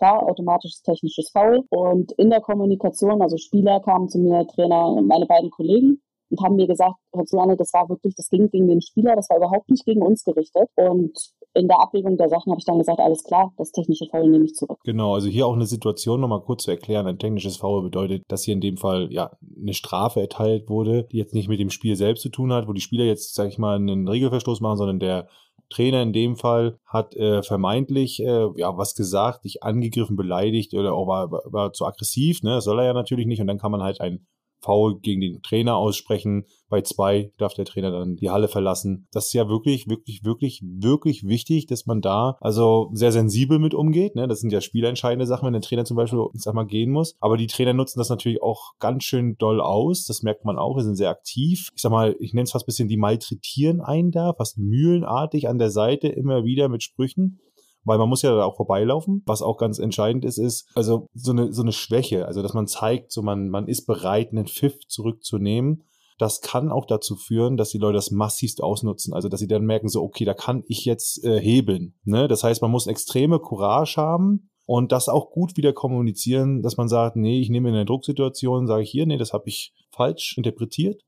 [0.00, 1.62] klar, automatisches technisches Foul.
[1.68, 6.56] Und in der Kommunikation, also Spieler kamen zu mir, Trainer, meine beiden Kollegen und haben
[6.56, 9.68] mir gesagt, Herr Susanne, das war wirklich, das ging gegen den Spieler, das war überhaupt
[9.68, 10.68] nicht gegen uns gerichtet.
[10.76, 11.12] Und
[11.54, 14.44] in der Abwägung der Sachen habe ich dann gesagt, alles klar, das technische Foul nehme
[14.44, 14.78] ich zurück.
[14.84, 17.06] Genau, also hier auch eine Situation nochmal kurz zu erklären.
[17.06, 21.18] Ein technisches Foul bedeutet, dass hier in dem Fall ja eine Strafe erteilt wurde, die
[21.18, 23.58] jetzt nicht mit dem Spiel selbst zu tun hat, wo die Spieler jetzt, sag ich
[23.58, 25.28] mal, einen Regelverstoß machen, sondern der
[25.70, 30.94] Trainer in dem Fall hat äh, vermeintlich äh, ja was gesagt, dich angegriffen, beleidigt oder
[30.94, 32.56] auch war, war zu aggressiv, ne?
[32.56, 34.26] Das soll er ja natürlich nicht und dann kann man halt ein
[34.60, 36.44] Foul gegen den Trainer aussprechen.
[36.68, 39.08] Bei zwei darf der Trainer dann die Halle verlassen.
[39.12, 43.74] Das ist ja wirklich, wirklich, wirklich, wirklich wichtig, dass man da also sehr sensibel mit
[43.74, 44.14] umgeht.
[44.14, 44.28] Ne?
[44.28, 47.16] Das sind ja spielentscheidende Sachen, wenn der Trainer zum Beispiel, ich sag mal, gehen muss.
[47.20, 50.04] Aber die Trainer nutzen das natürlich auch ganz schön doll aus.
[50.04, 50.76] Das merkt man auch.
[50.76, 51.70] Wir sind sehr aktiv.
[51.74, 55.58] Ich sag mal, ich nenne es fast bisschen die malträtieren einen da, fast mühlenartig an
[55.58, 57.40] der Seite immer wieder mit Sprüchen
[57.84, 59.22] weil man muss ja da auch vorbeilaufen.
[59.26, 62.66] Was auch ganz entscheidend ist, ist also so eine, so eine Schwäche, also dass man
[62.66, 65.84] zeigt, so man, man ist bereit, einen Pfiff zurückzunehmen.
[66.18, 69.14] Das kann auch dazu führen, dass die Leute das massivst ausnutzen.
[69.14, 71.94] Also, dass sie dann merken, so, okay, da kann ich jetzt äh, hebeln.
[72.04, 72.28] Ne?
[72.28, 76.88] Das heißt, man muss extreme Courage haben und das auch gut wieder kommunizieren, dass man
[76.88, 80.36] sagt, nee, ich nehme in der Drucksituation, sage ich hier, nee, das habe ich falsch
[80.36, 81.02] interpretiert,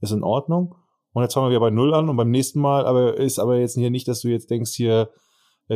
[0.00, 0.74] ist in Ordnung.
[1.14, 3.58] Und jetzt fangen wir wieder bei Null an und beim nächsten Mal, aber ist aber
[3.58, 5.10] jetzt hier nicht, dass du jetzt denkst, hier,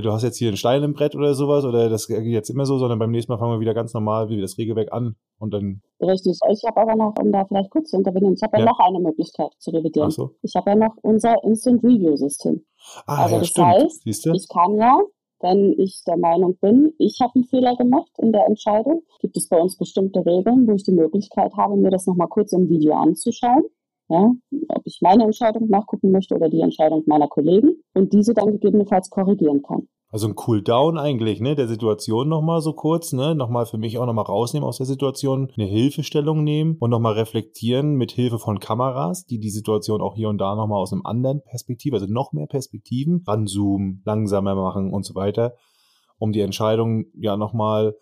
[0.01, 2.65] du hast jetzt hier einen Stein im Brett oder sowas oder das geht jetzt immer
[2.65, 5.53] so, sondern beim nächsten Mal fangen wir wieder ganz normal wie das Regelwerk an und
[5.53, 5.83] dann.
[6.01, 6.39] Richtig.
[6.51, 8.65] Ich habe aber noch, um da vielleicht kurz zu intervenieren, ich habe ja.
[8.65, 8.71] ja.
[8.71, 10.09] noch eine Möglichkeit zu revidieren.
[10.09, 10.31] Ach so.
[10.43, 12.65] Ich habe ja noch unser Instant Review System.
[13.07, 13.67] Ah, also ja, das stimmt.
[13.67, 14.33] heißt, Siehste?
[14.35, 14.99] ich kann ja,
[15.41, 19.49] wenn ich der Meinung bin, ich habe einen Fehler gemacht in der Entscheidung, gibt es
[19.49, 22.95] bei uns bestimmte Regeln, wo ich die Möglichkeit habe, mir das nochmal kurz im Video
[22.95, 23.65] anzuschauen
[24.09, 24.33] ja,
[24.69, 29.11] ob ich meine Entscheidung nachgucken möchte oder die Entscheidung meiner Kollegen und diese dann gegebenenfalls
[29.11, 29.89] korrigieren kann.
[30.13, 34.05] Also ein Cooldown eigentlich, ne, der Situation nochmal so kurz, ne, nochmal für mich auch
[34.05, 39.25] nochmal rausnehmen aus der Situation, eine Hilfestellung nehmen und nochmal reflektieren mit Hilfe von Kameras,
[39.25, 42.47] die die Situation auch hier und da nochmal aus einem anderen Perspektiv, also noch mehr
[42.47, 45.55] Perspektiven, ranzoomen, langsamer machen und so weiter,
[46.19, 47.95] um die Entscheidung ja nochmal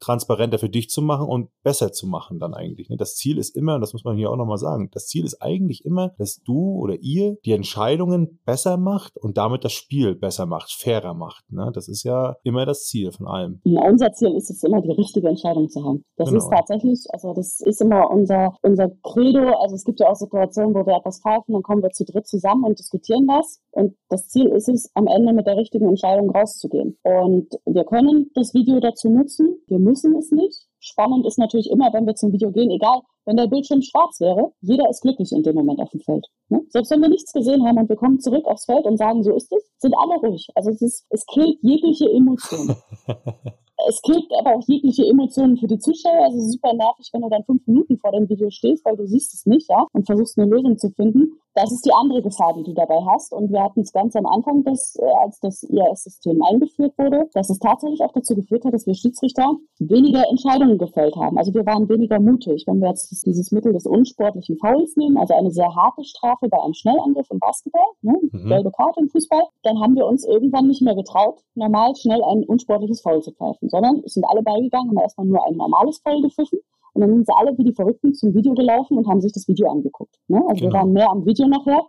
[0.00, 2.88] transparenter für dich zu machen und besser zu machen dann eigentlich.
[2.88, 2.96] Ne?
[2.96, 5.42] Das Ziel ist immer, und das muss man hier auch nochmal sagen, das Ziel ist
[5.42, 10.46] eigentlich immer, dass du oder ihr die Entscheidungen besser macht und damit das Spiel besser
[10.46, 11.50] macht, fairer macht.
[11.50, 11.70] Ne?
[11.74, 13.60] Das ist ja immer das Ziel von allem.
[13.64, 16.04] Ja, unser Ziel ist es immer, die richtige Entscheidung zu haben.
[16.16, 16.38] Das genau.
[16.38, 19.58] ist tatsächlich, also das ist immer unser, unser Credo.
[19.60, 22.26] Also es gibt ja auch Situationen, wo wir etwas pfeifen, dann kommen wir zu dritt
[22.26, 23.60] zusammen und diskutieren das.
[23.70, 26.98] Und das Ziel ist es, am Ende mit der richtigen Entscheidung rauszugehen.
[27.02, 29.58] Und wir können das Video dazu nutzen.
[29.66, 30.66] Wir müssen es nicht.
[30.80, 34.52] Spannend ist natürlich immer, wenn wir zum Video gehen, egal, wenn der Bildschirm schwarz wäre,
[34.60, 36.26] jeder ist glücklich in dem Moment auf dem Feld.
[36.48, 36.62] Ne?
[36.68, 39.34] Selbst wenn wir nichts gesehen haben und wir kommen zurück aufs Feld und sagen, so
[39.34, 40.48] ist es, sind alle ruhig.
[40.54, 42.76] Also es, ist, es killt jegliche Emotion.
[43.88, 46.24] es killt aber auch jegliche Emotionen für die Zuschauer.
[46.24, 49.34] Also super nervig, wenn du dann fünf Minuten vor dem Video stehst, weil du siehst
[49.34, 51.40] es nicht, ja, und versuchst eine Lösung zu finden.
[51.56, 53.32] Das ist die andere Gefahr, die du dabei hast.
[53.32, 57.48] Und wir hatten es ganz am Anfang, des, äh, als das IAS-System eingeführt wurde, dass
[57.48, 61.38] es tatsächlich auch dazu geführt hat, dass wir Schiedsrichter weniger Entscheidungen gefällt haben.
[61.38, 62.64] Also wir waren weniger mutig.
[62.66, 66.62] Wenn wir jetzt dieses Mittel des unsportlichen Fouls nehmen, also eine sehr harte Strafe bei
[66.62, 68.48] einem Schnellangriff im Basketball, ne, mhm.
[68.48, 72.44] gelbe Karte im Fußball, dann haben wir uns irgendwann nicht mehr getraut, normal schnell ein
[72.44, 76.20] unsportliches Foul zu pfeifen, sondern es sind alle beigegangen, haben erstmal nur ein normales Foul
[76.20, 76.58] gepfiffen
[76.96, 79.46] und dann sind sie alle wie die Verrückten zum Video gelaufen und haben sich das
[79.46, 80.16] Video angeguckt.
[80.28, 80.42] Ne?
[80.48, 80.72] Also genau.
[80.72, 81.82] wir waren mehr am Video nachher,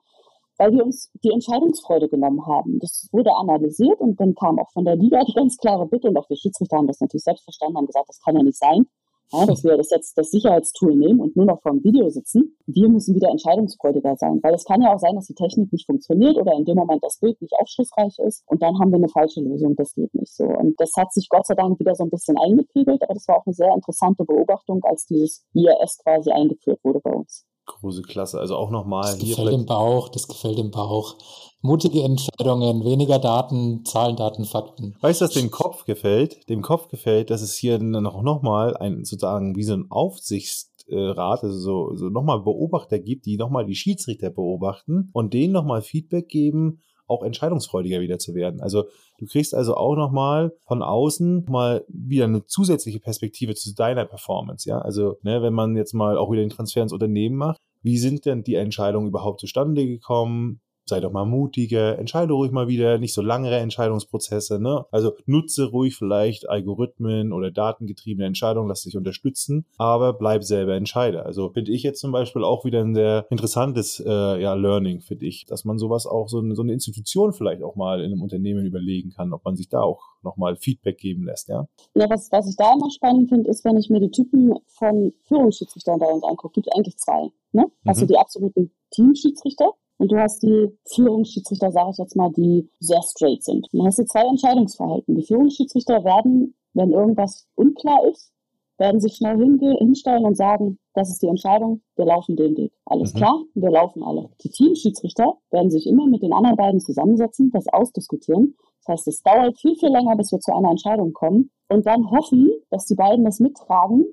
[0.58, 2.80] weil wir uns die Entscheidungsfreude genommen haben.
[2.80, 6.17] Das wurde analysiert und dann kam auch von der Liga die ganz klare Bitte und
[6.17, 8.86] auch wir Schiedsrichter haben das natürlich selbst verstanden, haben gesagt, das kann ja nicht sein
[9.31, 12.57] ja, dass wir das jetzt das Sicherheitstool nehmen und nur noch vor dem Video sitzen.
[12.65, 15.85] Wir müssen wieder entscheidungsfreudiger sein, weil es kann ja auch sein, dass die Technik nicht
[15.85, 19.09] funktioniert oder in dem Moment das Bild nicht aufschlussreich ist und dann haben wir eine
[19.09, 19.75] falsche Lösung.
[19.75, 20.45] Das geht nicht so.
[20.45, 23.37] Und das hat sich Gott sei Dank wieder so ein bisschen eingepegelt, aber das war
[23.37, 27.45] auch eine sehr interessante Beobachtung, als dieses IRS quasi eingeführt wurde bei uns.
[27.67, 28.39] Große Klasse.
[28.39, 29.36] Also auch nochmal das hier.
[29.36, 31.15] Das gefällt im Bauch, das gefällt im Bauch.
[31.62, 34.95] Mutige Entscheidungen, weniger Daten, Zahlen, Daten, Fakten.
[35.01, 36.47] Weißt du, was dem Kopf gefällt?
[36.49, 41.43] Dem Kopf gefällt, dass es hier noch, noch mal ein, sozusagen wie so ein Aufsichtsrat,
[41.43, 46.30] also so, so nochmal Beobachter gibt, die nochmal die Schiedsrichter beobachten und denen nochmal Feedback
[46.30, 48.62] geben, auch entscheidungsfreudiger wieder zu werden.
[48.62, 48.86] Also
[49.17, 54.67] du kriegst also auch nochmal von außen mal wieder eine zusätzliche Perspektive zu deiner Performance,
[54.70, 54.80] ja.
[54.80, 58.26] Also, ne, wenn man jetzt mal auch wieder den Transfer ins Unternehmen macht, wie sind
[58.26, 60.60] denn die Entscheidungen überhaupt zustande gekommen?
[60.89, 64.86] Sei doch mal mutiger, entscheide ruhig mal wieder, nicht so langere Entscheidungsprozesse, ne?
[64.91, 71.26] Also nutze ruhig vielleicht Algorithmen oder datengetriebene Entscheidungen, lass dich unterstützen, aber bleib selber Entscheider.
[71.26, 75.15] Also finde ich jetzt zum Beispiel auch wieder ein sehr interessantes äh, ja, Learning für
[75.15, 78.21] dich, dass man sowas auch so eine, so eine Institution vielleicht auch mal in einem
[78.21, 81.67] Unternehmen überlegen kann, ob man sich da auch nochmal Feedback geben lässt, ja?
[81.95, 85.13] Ja, was, was ich da immer spannend finde, ist, wenn ich mir die Typen von
[85.23, 87.32] Führungsschiedsrichtern bei uns angucke, gibt es eigentlich zwei.
[87.52, 87.65] Ne?
[87.86, 88.10] Also mhm.
[88.10, 93.43] die absoluten Teamschiedsrichter, und du hast die Führungsschiedsrichter, sage ich jetzt mal, die sehr straight
[93.43, 93.67] sind.
[93.71, 95.15] Dann hast du zwei Entscheidungsverhalten.
[95.15, 98.31] Die Führungsschiedsrichter werden, wenn irgendwas unklar ist,
[98.77, 102.73] werden sich schnell hinstellen und sagen, das ist die Entscheidung, wir laufen den Weg.
[102.86, 103.17] Alles mhm.
[103.17, 104.29] klar, wir laufen alle.
[104.43, 108.55] Die Teamschiedsrichter werden sich immer mit den anderen beiden zusammensetzen, das ausdiskutieren.
[108.86, 112.10] Das heißt, es dauert viel, viel länger, bis wir zu einer Entscheidung kommen und dann
[112.12, 114.05] hoffen, dass die beiden das mittragen,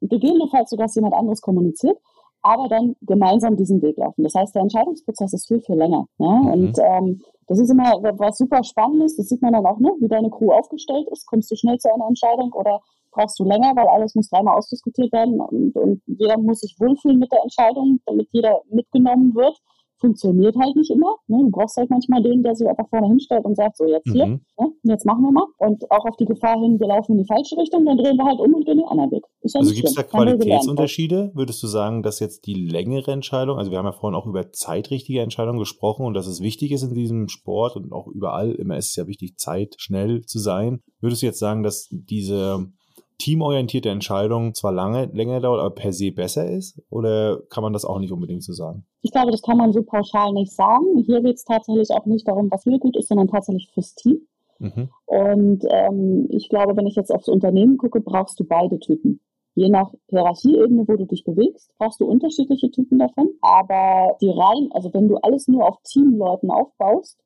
[0.00, 1.98] gegebenenfalls sogar, dass jemand anderes kommuniziert,
[2.42, 4.22] aber dann gemeinsam diesen Weg laufen.
[4.22, 6.06] Das heißt, der Entscheidungsprozess ist viel, viel länger.
[6.18, 6.30] Ja?
[6.30, 6.46] Mhm.
[6.46, 9.16] Und ähm, das ist immer was super Spannendes.
[9.16, 9.90] Das sieht man dann auch, ne?
[10.00, 11.26] wie deine Crew aufgestellt ist.
[11.26, 15.12] Kommst du schnell zu einer Entscheidung oder brauchst du länger, weil alles muss dreimal ausdiskutiert
[15.12, 19.60] werden und, und jeder muss sich wohlfühlen mit der Entscheidung, damit jeder mitgenommen wird
[20.00, 21.16] funktioniert halt nicht immer.
[21.28, 21.38] Ne?
[21.38, 24.26] Du brauchst halt manchmal den, der sich einfach vorne hinstellt und sagt, so jetzt hier,
[24.26, 24.40] mhm.
[24.58, 24.72] ne?
[24.84, 25.46] jetzt machen wir mal.
[25.58, 28.24] Und auch auf die Gefahr hin, wir laufen in die falsche Richtung, dann drehen wir
[28.24, 29.24] halt um und gehen den anderen Weg.
[29.42, 31.32] Ja also gibt es da Qualitätsunterschiede?
[31.34, 34.52] Würdest du sagen, dass jetzt die längere Entscheidung, also wir haben ja vorhin auch über
[34.52, 38.76] zeitrichtige Entscheidungen gesprochen und dass es wichtig ist in diesem Sport und auch überall, immer
[38.76, 40.80] ist es ja wichtig, Zeit schnell zu sein.
[41.00, 42.70] Würdest du jetzt sagen, dass diese
[43.20, 46.82] teamorientierte Entscheidung zwar lange, länger dauert, aber per se besser ist?
[46.90, 48.84] Oder kann man das auch nicht unbedingt so sagen?
[49.02, 51.04] Ich glaube, das kann man so pauschal nicht sagen.
[51.04, 54.26] Hier geht es tatsächlich auch nicht darum, was mir gut ist, sondern tatsächlich fürs Team.
[54.58, 54.88] Mhm.
[55.06, 59.20] Und ähm, ich glaube, wenn ich jetzt aufs Unternehmen gucke, brauchst du beide Typen.
[59.54, 63.28] Je nach Hierarchieebene, wo du dich bewegst, brauchst du unterschiedliche Typen davon.
[63.42, 67.18] Aber die rein, also wenn du alles nur auf Teamleuten aufbaust,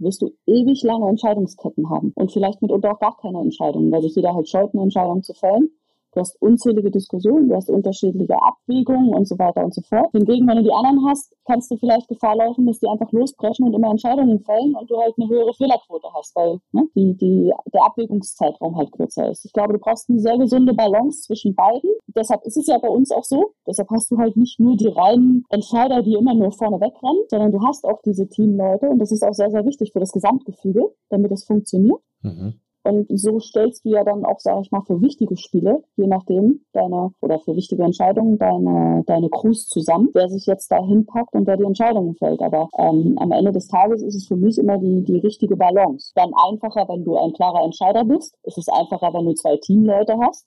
[0.00, 4.14] wirst du ewig lange Entscheidungsketten haben und vielleicht mitunter auch gar keine Entscheidungen, weil sich
[4.14, 5.70] jeder halt scheut, eine Entscheidung zu fällen.
[6.12, 10.10] Du hast unzählige Diskussionen, du hast unterschiedliche Abwägungen und so weiter und so fort.
[10.12, 13.66] Hingegen, wenn du die anderen hast, kannst du vielleicht Gefahr laufen, dass die einfach losbrechen
[13.66, 17.52] und immer Entscheidungen fällen und du halt eine höhere Fehlerquote hast, weil ne, die, die,
[17.72, 19.44] der Abwägungszeitraum halt kürzer ist.
[19.44, 21.90] Ich glaube, du brauchst eine sehr gesunde Balance zwischen beiden.
[22.08, 23.52] Deshalb ist es ja bei uns auch so.
[23.66, 27.52] Deshalb hast du halt nicht nur die reinen Entscheider, die immer nur vorne wegrennen, sondern
[27.52, 30.92] du hast auch diese Teamleute und das ist auch sehr, sehr wichtig für das Gesamtgefüge,
[31.08, 32.00] damit es funktioniert.
[32.22, 32.54] Mhm.
[32.82, 36.64] Und so stellst du ja dann auch, sage ich mal, für wichtige Spiele, je nachdem,
[36.72, 41.46] deine, oder für wichtige Entscheidungen, deine, deine Crews zusammen, wer sich jetzt da hinpackt und
[41.46, 42.40] wer die Entscheidungen fällt.
[42.40, 46.12] Aber ähm, am Ende des Tages ist es für mich immer die, die richtige Balance.
[46.14, 48.34] Dann einfacher, wenn du ein klarer Entscheider bist.
[48.44, 50.46] Es ist einfacher, wenn du zwei Teamleute hast,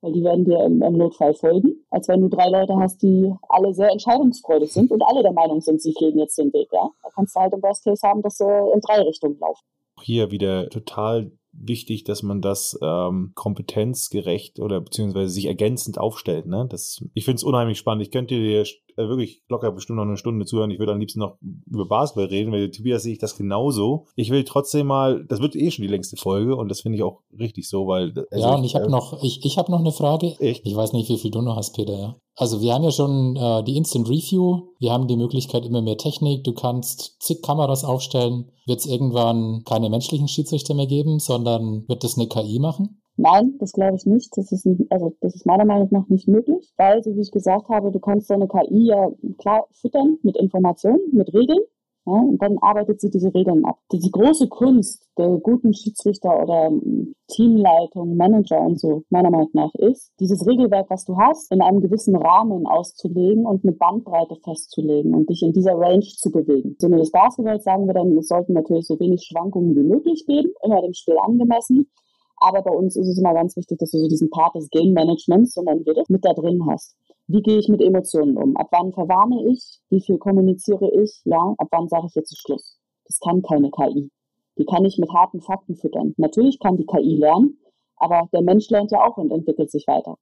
[0.00, 3.32] weil die werden dir im, im Notfall folgen, als wenn du drei Leute hast, die
[3.48, 6.68] alle sehr entscheidungsfreudig sind und alle der Meinung sind, sie gehen jetzt den Weg.
[6.72, 6.88] Ja?
[7.02, 9.62] Da kannst du halt im Worst Case haben, dass sie in drei Richtungen laufen.
[10.02, 16.46] Hier wieder total wichtig, dass man das ähm, kompetenzgerecht oder beziehungsweise sich ergänzend aufstellt.
[16.46, 16.66] Ne?
[16.68, 18.02] Das, ich finde es unheimlich spannend.
[18.02, 18.64] Ich könnte dir
[18.96, 20.70] äh, wirklich locker bestimmt noch eine Stunde zuhören.
[20.70, 24.06] Ich würde am liebsten noch über Basketball reden, weil Tobias sehe ich das genauso.
[24.14, 27.02] Ich will trotzdem mal, das wird eh schon die längste Folge und das finde ich
[27.02, 28.12] auch richtig so, weil.
[28.30, 30.34] Also ja, und ich habe äh, noch, ich, ich habe noch eine Frage.
[30.40, 30.66] Echt?
[30.66, 32.16] Ich weiß nicht, wie viel du noch hast, Peter, ja.
[32.38, 35.96] Also wir haben ja schon äh, die Instant Review, wir haben die Möglichkeit immer mehr
[35.96, 38.52] Technik, du kannst zig Kameras aufstellen.
[38.66, 43.00] Wird es irgendwann keine menschlichen Schiedsrichter mehr geben, sondern wird das eine KI machen?
[43.16, 44.36] Nein, das glaube ich nicht.
[44.36, 47.30] Das ist nicht, also das ist meiner Meinung nach nicht möglich, weil, so wie ich
[47.30, 51.60] gesagt habe, du kannst deine KI ja klar füttern mit Informationen, mit Regeln.
[52.08, 53.80] Ja, und dann arbeitet sie diese Regeln ab.
[53.90, 59.50] Die, die große Kunst der guten Schiedsrichter oder ähm, Teamleitung, Manager und so, meiner Meinung
[59.54, 64.36] nach, ist, dieses Regelwerk, was du hast, in einem gewissen Rahmen auszulegen und eine Bandbreite
[64.44, 66.70] festzulegen und dich in dieser Range zu bewegen.
[66.70, 70.26] Im Sinne des Basketballs sagen wir dann, es sollten natürlich so wenig Schwankungen wie möglich
[70.28, 71.90] geben, immer dem Spiel angemessen.
[72.38, 74.92] Aber bei uns ist es immer ganz wichtig, dass du so diesen Part des Game
[74.92, 76.96] Managements, so nennen wir das, mit da drin hast.
[77.28, 78.56] Wie gehe ich mit Emotionen um?
[78.56, 79.80] Ab wann verwarne ich?
[79.90, 81.22] Wie viel kommuniziere ich?
[81.24, 82.78] Ja, ab wann sage ich jetzt Schluss?
[83.06, 84.10] Das kann keine KI.
[84.58, 86.14] Die kann ich mit harten Fakten füttern.
[86.18, 87.58] Natürlich kann die KI lernen,
[87.96, 90.16] aber der Mensch lernt ja auch und entwickelt sich weiter.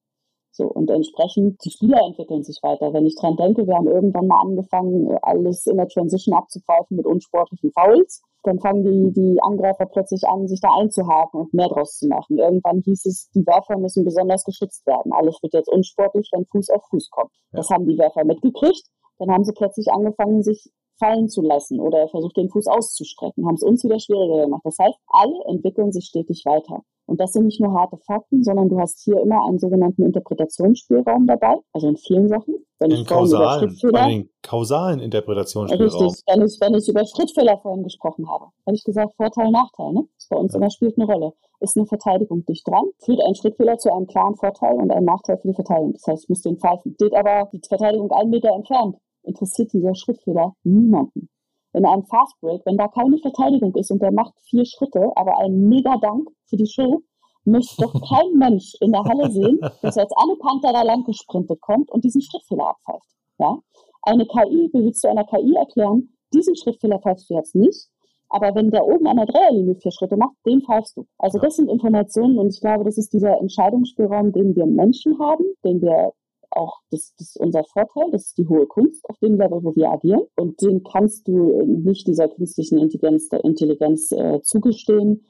[0.56, 2.92] So, und entsprechend, die Spieler entwickeln sich weiter.
[2.92, 7.06] Wenn ich dran denke, wir haben irgendwann mal angefangen, alles in der Transition abzupfeifen mit
[7.06, 8.22] unsportlichen Fouls.
[8.44, 12.38] Dann fangen die, die Angreifer plötzlich an, sich da einzuhaken und mehr draus zu machen.
[12.38, 15.12] Irgendwann hieß es, die Werfer müssen besonders geschützt werden.
[15.12, 17.32] Alles wird jetzt unsportlich, wenn Fuß auf Fuß kommt.
[17.50, 17.56] Ja.
[17.56, 18.84] Das haben die Werfer mitgekriegt.
[19.18, 23.56] Dann haben sie plötzlich angefangen, sich fallen zu lassen oder versucht, den Fuß auszustrecken, haben
[23.56, 24.62] es uns wieder schwieriger gemacht.
[24.62, 26.82] Das heißt, alle entwickeln sich stetig weiter.
[27.06, 31.26] Und das sind nicht nur harte Fakten, sondern du hast hier immer einen sogenannten Interpretationsspielraum
[31.26, 32.54] dabei, also in vielen Sachen.
[32.78, 36.02] Wenn den ich kausalen, über den kausalen Interpretationsspielraum.
[36.02, 39.92] Richtig, wenn ich, wenn ich über Schrittfehler vorhin gesprochen habe, habe ich gesagt, Vorteil, Nachteil,
[39.92, 40.04] ne?
[40.18, 40.58] Das bei uns ja.
[40.58, 41.32] immer spielt eine Rolle.
[41.60, 45.38] Ist eine Verteidigung dicht dran, führt ein Schrittfehler zu einem klaren Vorteil und ein Nachteil
[45.38, 45.92] für die Verteidigung.
[45.92, 46.94] Das heißt, ich muss den pfeifen.
[46.94, 51.28] Steht aber die Verteidigung einen Meter entfernt, interessiert dieser Schrittfehler niemanden.
[51.74, 55.68] In einem Fastbreak, wenn da keine Verteidigung ist und der macht vier Schritte, aber einen
[55.68, 57.02] Mega-Dank für die Show,
[57.44, 61.60] möchte doch kein Mensch in der Halle sehen, dass jetzt alle Panther da lang gesprintet
[61.60, 63.08] kommt und diesen Schrittfehler abpfeift.
[63.38, 63.58] Ja?
[64.02, 67.88] Eine KI, wie willst du einer KI erklären, diesen Schrittfehler pfeifst du jetzt nicht.
[68.28, 71.06] Aber wenn der oben an der Dreierlinie vier Schritte macht, den pfeifst du.
[71.18, 75.44] Also das sind Informationen und ich glaube, das ist dieser Entscheidungsspielraum, den wir Menschen haben,
[75.64, 76.12] den wir
[76.50, 79.74] auch, das, das ist unser Vorteil, das ist die hohe Kunst auf dem Level, wo
[79.74, 80.22] wir agieren.
[80.36, 85.24] Und den kannst du nicht dieser künstlichen Intelligenz, der Intelligenz äh, zugestehen.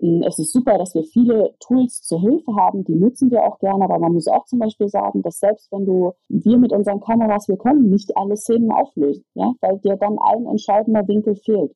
[0.00, 3.58] Hm, es ist super, dass wir viele Tools zur Hilfe haben, die nutzen wir auch
[3.58, 7.00] gerne, aber man muss auch zum Beispiel sagen, dass selbst wenn du, wir mit unseren
[7.00, 11.72] Kameras, wir können nicht alle Szenen auflösen, ja, weil dir dann ein entscheidender Winkel fehlt.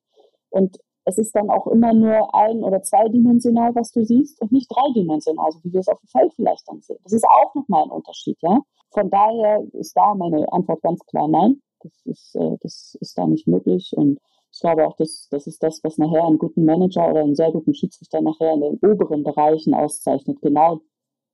[0.49, 4.67] Und es ist dann auch immer nur ein- oder zweidimensional, was du siehst und nicht
[4.69, 6.99] dreidimensional, so wie wir es auf dem Feld vielleicht dann sehen.
[7.03, 8.59] Das ist auch nochmal ein Unterschied, ja.
[8.91, 11.61] Von daher ist da meine Antwort ganz klar nein.
[11.81, 14.19] Das ist, äh, das ist da nicht möglich und
[14.51, 17.51] ich glaube auch, das, das ist das, was nachher einen guten Manager oder einen sehr
[17.51, 20.39] guten Schiedsrichter nachher in den oberen Bereichen auszeichnet.
[20.41, 20.79] Genau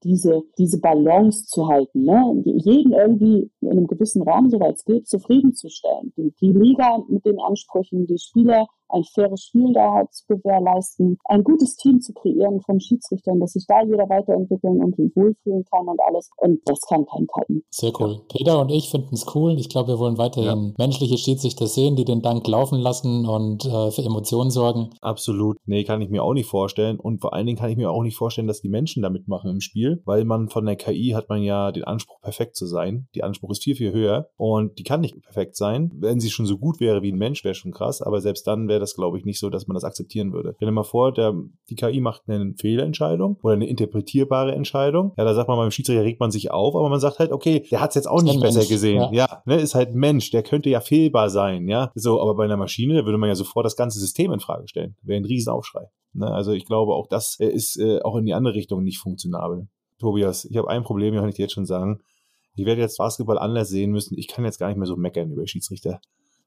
[0.03, 2.41] diese, diese Balance zu halten, ne?
[2.43, 6.11] jeden irgendwie in einem gewissen Rahmen, soweit es geht, zufriedenzustellen.
[6.17, 11.43] Die, die Liga mit den Ansprüchen, die Spieler ein faires Spiel da zu gewährleisten, ein
[11.43, 15.99] gutes Team zu kreieren von Schiedsrichtern, dass sich da jeder weiterentwickeln und wohlfühlen kann und
[16.07, 16.29] alles.
[16.37, 17.63] Und das kann kein KI.
[17.69, 18.21] Sehr cool.
[18.29, 19.57] Peter und ich finden es cool.
[19.59, 20.73] Ich glaube, wir wollen weiterhin ja.
[20.77, 24.89] menschliche Schiedsrichter sehen, die den Dank laufen lassen und äh, für Emotionen sorgen.
[25.01, 25.57] Absolut.
[25.65, 26.99] Nee, kann ich mir auch nicht vorstellen.
[26.99, 29.51] Und vor allen Dingen kann ich mir auch nicht vorstellen, dass die Menschen damit machen
[29.51, 33.07] im Spiel, weil man von der KI hat man ja den Anspruch, perfekt zu sein.
[33.15, 35.91] Die Anspruch ist viel, viel höher und die kann nicht perfekt sein.
[35.95, 38.67] Wenn sie schon so gut wäre wie ein Mensch, wäre schon krass, aber selbst dann
[38.67, 40.53] wäre das, glaube ich, nicht so, dass man das akzeptieren würde.
[40.57, 41.33] Stell dir mal vor, der,
[41.69, 45.13] die KI macht eine Fehlentscheidung oder eine interpretierbare Entscheidung.
[45.17, 47.65] Ja, da sagt man beim Schiedsrichter regt man sich auf, aber man sagt halt, okay,
[47.71, 49.01] der hat es jetzt auch nicht besser Mensch, gesehen.
[49.01, 51.91] Ja, ja ne, ist halt Mensch, der könnte ja fehlbar sein, ja.
[51.95, 54.67] So, aber bei einer Maschine, da würde man ja sofort das ganze System in Frage
[54.67, 54.95] stellen.
[55.01, 55.85] Wäre ein Riesenaufschrei.
[56.13, 56.27] Ne?
[56.27, 59.67] Also ich glaube, auch das äh, ist äh, auch in die andere Richtung nicht funktionabel.
[59.99, 62.01] Tobias, ich habe ein Problem, kann ich dir jetzt schon sagen.
[62.55, 64.17] Ich werde jetzt Basketball anders sehen müssen.
[64.17, 66.01] Ich kann jetzt gar nicht mehr so meckern über Schiedsrichter.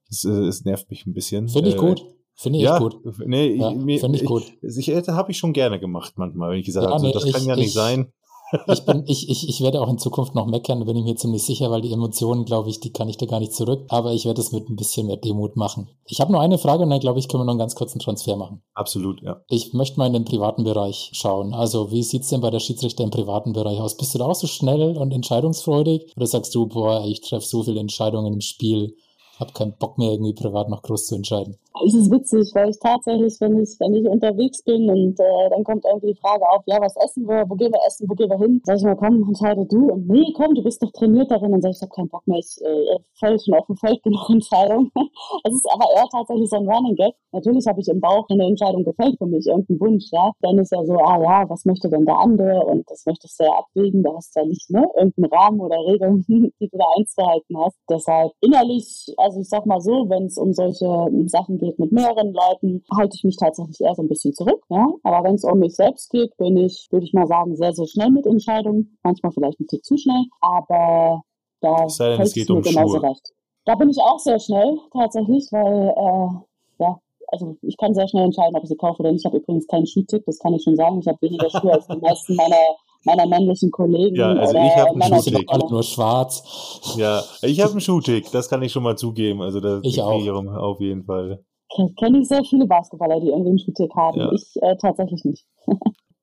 [0.08, 1.48] Das, äh, das nervt mich ein bisschen.
[1.48, 2.04] Finde ich äh, gut.
[2.36, 2.96] Finde ich ja, gut.
[3.24, 4.42] Nee, ja, finde ich gut.
[4.60, 7.24] Ich, ich, habe ich schon gerne gemacht manchmal, wenn ich gesagt ja, habe, nee, das
[7.24, 8.12] ich, kann ja nicht sein.
[8.66, 11.44] ich, bin, ich, ich, ich werde auch in Zukunft noch meckern, bin ich mir ziemlich
[11.44, 13.84] sicher, weil die Emotionen, glaube ich, die kann ich da gar nicht zurück.
[13.88, 15.88] Aber ich werde es mit ein bisschen mehr Demut machen.
[16.06, 18.00] Ich habe nur eine Frage und dann, glaube ich, können wir noch einen ganz kurzen
[18.00, 18.62] Transfer machen.
[18.74, 19.40] Absolut, ja.
[19.48, 21.54] Ich möchte mal in den privaten Bereich schauen.
[21.54, 23.96] Also, wie sieht's denn bei der Schiedsrichter im privaten Bereich aus?
[23.96, 26.12] Bist du da auch so schnell und entscheidungsfreudig?
[26.16, 28.96] Oder sagst du, boah, ich treffe so viele Entscheidungen im Spiel,
[29.38, 31.58] habe keinen Bock mehr, irgendwie privat noch groß zu entscheiden?
[31.82, 35.64] Es ist witzig, weil ich tatsächlich, wenn ich, wenn ich unterwegs bin und äh, dann
[35.64, 38.30] kommt irgendwie die Frage auf, ja, was essen wir, wo gehen wir essen, wo gehen
[38.30, 38.60] wir hin?
[38.64, 39.90] Sag ich mal, komm, entscheide du.
[39.90, 41.50] Und nee, komm, du bist doch trainiert darin.
[41.50, 44.00] Dann sag ich, ich habe keinen Bock mehr, ich äh, fällt schon auf dem Feld
[44.04, 44.90] genug Entscheidung.
[45.44, 47.14] Es ist aber eher tatsächlich so ein Running Gag.
[47.32, 50.30] Natürlich habe ich im Bauch eine Entscheidung gefällt für mich, irgendein Wunsch, ja.
[50.40, 52.64] Dann ist ja so, ah ja, was möchte denn der andere?
[52.64, 55.76] Und das möchtest du ja abwägen, da hast du ja nicht, ne, irgendeinen Rahmen oder
[55.86, 57.76] Regeln, die du da einzuhalten hast.
[57.90, 60.86] Deshalb innerlich, also ich sag mal so, wenn es um solche
[61.26, 64.62] Sachen geht mit mehreren Leuten, halte ich mich tatsächlich eher so ein bisschen zurück.
[64.68, 64.86] Ja?
[65.02, 67.86] Aber wenn es um mich selbst geht, bin ich, würde ich mal sagen, sehr, sehr
[67.86, 68.98] schnell mit Entscheidungen.
[69.02, 71.22] Manchmal vielleicht ein Tick zu schnell, aber
[71.60, 73.08] da sei denn, es geht um genauso Schuhe.
[73.08, 73.32] recht.
[73.64, 76.98] Da bin ich auch sehr schnell tatsächlich, weil äh, ja,
[77.28, 79.22] also ich kann sehr schnell entscheiden, ob ich sie kaufe oder nicht.
[79.22, 80.98] Ich habe übrigens keinen Schuhtick, das kann ich schon sagen.
[81.00, 84.16] Ich habe weniger Schuhe als die meisten meiner meiner männlichen Kollegen.
[84.16, 85.48] Ja, also ich habe einen Schuhtick.
[85.48, 86.42] Alle nur schwarz.
[86.96, 89.42] Ja, ich habe einen Schuhtick, das kann ich schon mal zugeben.
[89.42, 90.26] Also das ich auch.
[90.26, 91.44] auf jeden Fall
[91.98, 94.18] kenne ich sehr viele Basketballer, die irgendwie einen Schuhtick haben.
[94.18, 94.32] Ja.
[94.32, 95.46] Ich äh, tatsächlich nicht.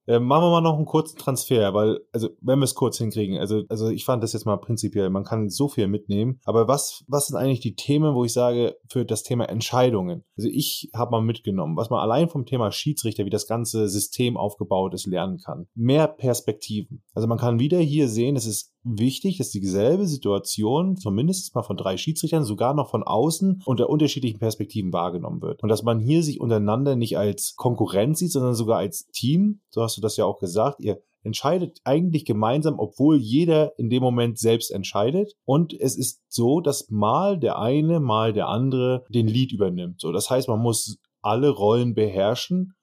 [0.08, 3.38] Äh, machen wir mal noch einen kurzen Transfer, weil, also, wenn wir es kurz hinkriegen,
[3.38, 7.06] also, also ich fand das jetzt mal prinzipiell, man kann so viel mitnehmen, aber was,
[7.08, 10.24] was sind eigentlich die Themen, wo ich sage, für das Thema Entscheidungen?
[10.36, 14.38] Also ich habe mal mitgenommen, was man allein vom Thema Schiedsrichter, wie das ganze System
[14.38, 15.68] aufgebaut ist, lernen kann.
[15.76, 17.04] Mehr Perspektiven.
[17.14, 21.78] Also man kann wieder hier sehen, es ist wichtig, dass dieselbe Situation zumindest mal von
[21.78, 25.62] drei Schiedsrichtern, sogar noch von außen unter unterschiedlichen Perspektiven wahrgenommen wird.
[25.64, 29.62] Und dass man hier sich untereinander nicht als Konkurrenz sieht, sondern sogar als Team.
[29.70, 30.80] So hast du das ja auch gesagt.
[30.80, 35.36] Ihr entscheidet eigentlich gemeinsam, obwohl jeder in dem Moment selbst entscheidet.
[35.46, 40.02] Und es ist so, dass mal der eine, mal der andere den Lead übernimmt.
[40.02, 42.74] So, das heißt, man muss alle Rollen beherrschen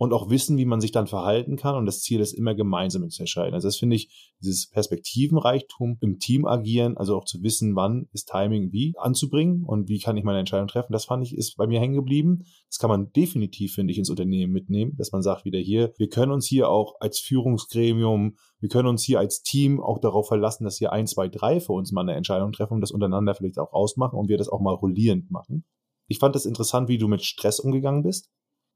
[0.00, 1.76] und auch wissen, wie man sich dann verhalten kann.
[1.76, 3.52] Und das Ziel ist immer gemeinsam zu entscheiden.
[3.52, 8.30] Also das finde ich, dieses Perspektivenreichtum im Team agieren, also auch zu wissen, wann ist
[8.30, 11.66] Timing wie anzubringen und wie kann ich meine Entscheidung treffen, das fand ich, ist bei
[11.66, 12.44] mir hängen geblieben.
[12.70, 16.08] Das kann man definitiv, finde ich, ins Unternehmen mitnehmen, dass man sagt wieder hier, wir
[16.08, 20.64] können uns hier auch als Führungsgremium, wir können uns hier als Team auch darauf verlassen,
[20.64, 23.58] dass hier ein, zwei, drei für uns mal eine Entscheidung treffen und das untereinander vielleicht
[23.58, 25.66] auch ausmachen und wir das auch mal rollierend machen.
[26.06, 28.30] Ich fand das interessant, wie du mit Stress umgegangen bist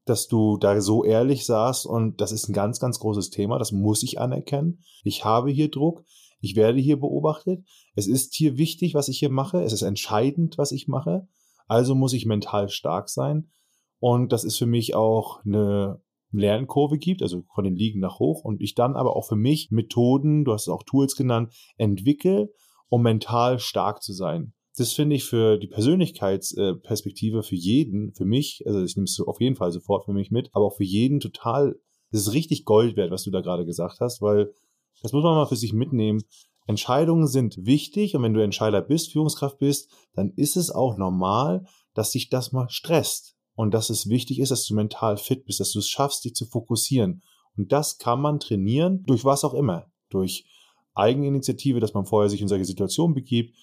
[0.05, 3.57] dass du da so ehrlich saßt und das ist ein ganz, ganz großes Thema.
[3.59, 4.83] Das muss ich anerkennen.
[5.03, 6.03] Ich habe hier Druck.
[6.39, 7.65] Ich werde hier beobachtet.
[7.95, 9.63] Es ist hier wichtig, was ich hier mache.
[9.63, 11.27] Es ist entscheidend, was ich mache.
[11.67, 13.49] Also muss ich mental stark sein.
[13.99, 18.43] Und das ist für mich auch eine Lernkurve gibt, also von den Liegen nach hoch.
[18.43, 22.49] Und ich dann aber auch für mich Methoden, du hast es auch Tools genannt, entwickle,
[22.89, 24.53] um mental stark zu sein.
[24.77, 29.39] Das finde ich für die Persönlichkeitsperspektive für jeden, für mich, also ich nehme es auf
[29.39, 31.79] jeden Fall sofort für mich mit, aber auch für jeden total,
[32.11, 34.53] das ist richtig Gold wert, was du da gerade gesagt hast, weil
[35.01, 36.23] das muss man mal für sich mitnehmen.
[36.67, 41.65] Entscheidungen sind wichtig und wenn du Entscheider bist, Führungskraft bist, dann ist es auch normal,
[41.93, 45.59] dass sich das mal stresst und dass es wichtig ist, dass du mental fit bist,
[45.59, 47.21] dass du es schaffst, dich zu fokussieren.
[47.55, 49.85] Und das kann man trainieren durch was auch immer.
[50.09, 50.45] Durch
[50.93, 53.55] Eigeninitiative, dass man vorher sich in solche Situationen begibt,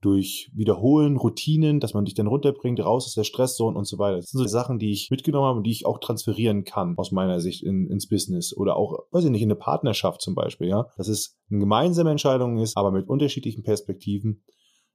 [0.00, 4.16] durch Wiederholen, Routinen, dass man dich dann runterbringt, raus aus der Stresszone und so weiter.
[4.16, 7.12] Das sind so Sachen, die ich mitgenommen habe und die ich auch transferieren kann aus
[7.12, 10.68] meiner Sicht in, ins Business oder auch, weiß ich nicht, in eine Partnerschaft zum Beispiel,
[10.68, 10.86] ja.
[10.96, 14.42] Dass es eine gemeinsame Entscheidung ist, aber mit unterschiedlichen Perspektiven,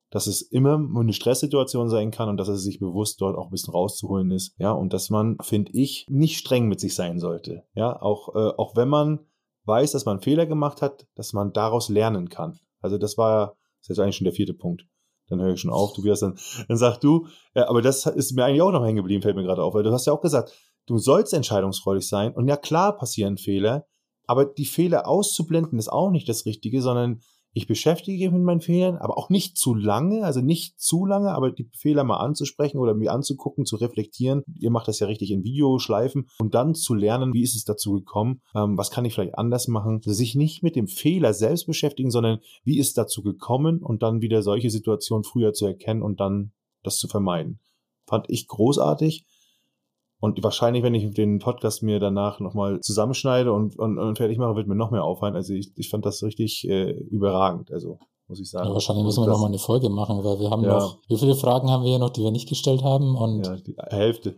[0.09, 3.51] dass es immer eine Stresssituation sein kann und dass es sich bewusst dort auch ein
[3.51, 7.63] bisschen rauszuholen ist, ja, und dass man, finde ich, nicht streng mit sich sein sollte,
[7.75, 9.19] ja, auch, äh, auch wenn man
[9.65, 12.59] weiß, dass man Fehler gemacht hat, dass man daraus lernen kann.
[12.79, 14.87] Also das war, das ist eigentlich schon der vierte Punkt
[15.29, 18.33] dann höre ich schon auf, Tobias, dann, dann sag du, ja, äh, aber das ist
[18.33, 20.21] mir eigentlich auch noch hängen geblieben, fällt mir gerade auf, weil du hast ja auch
[20.21, 20.53] gesagt,
[20.85, 22.33] du sollst entscheidungsfreudig sein.
[22.33, 23.85] Und ja klar passieren Fehler,
[24.27, 27.21] aber die Fehler auszublenden ist auch nicht das Richtige, sondern
[27.55, 31.31] ich beschäftige mich mit meinen Fehlern, aber auch nicht zu lange, also nicht zu lange,
[31.31, 34.43] aber die Fehler mal anzusprechen oder mir anzugucken, zu reflektieren.
[34.59, 37.93] Ihr macht das ja richtig in Videoschleifen und dann zu lernen, wie ist es dazu
[37.93, 41.65] gekommen, ähm, was kann ich vielleicht anders machen, also sich nicht mit dem Fehler selbst
[41.65, 46.01] beschäftigen, sondern wie ist es dazu gekommen und dann wieder solche Situationen früher zu erkennen
[46.01, 46.51] und dann
[46.83, 47.61] das zu vermeiden.
[48.05, 49.25] Fand ich großartig.
[50.19, 54.55] Und wahrscheinlich, wenn ich den Podcast mir danach nochmal zusammenschneide und, und, und, fertig mache,
[54.55, 55.35] wird mir noch mehr auffallen.
[55.35, 57.71] Also ich, ich fand das richtig äh, überragend.
[57.71, 58.67] Also muss ich sagen.
[58.67, 60.79] Ja, wahrscheinlich müssen wir nochmal eine Folge machen, weil wir haben ja.
[60.79, 63.15] noch, wie viele Fragen haben wir hier noch, die wir nicht gestellt haben?
[63.15, 64.35] Und ja, die Hälfte.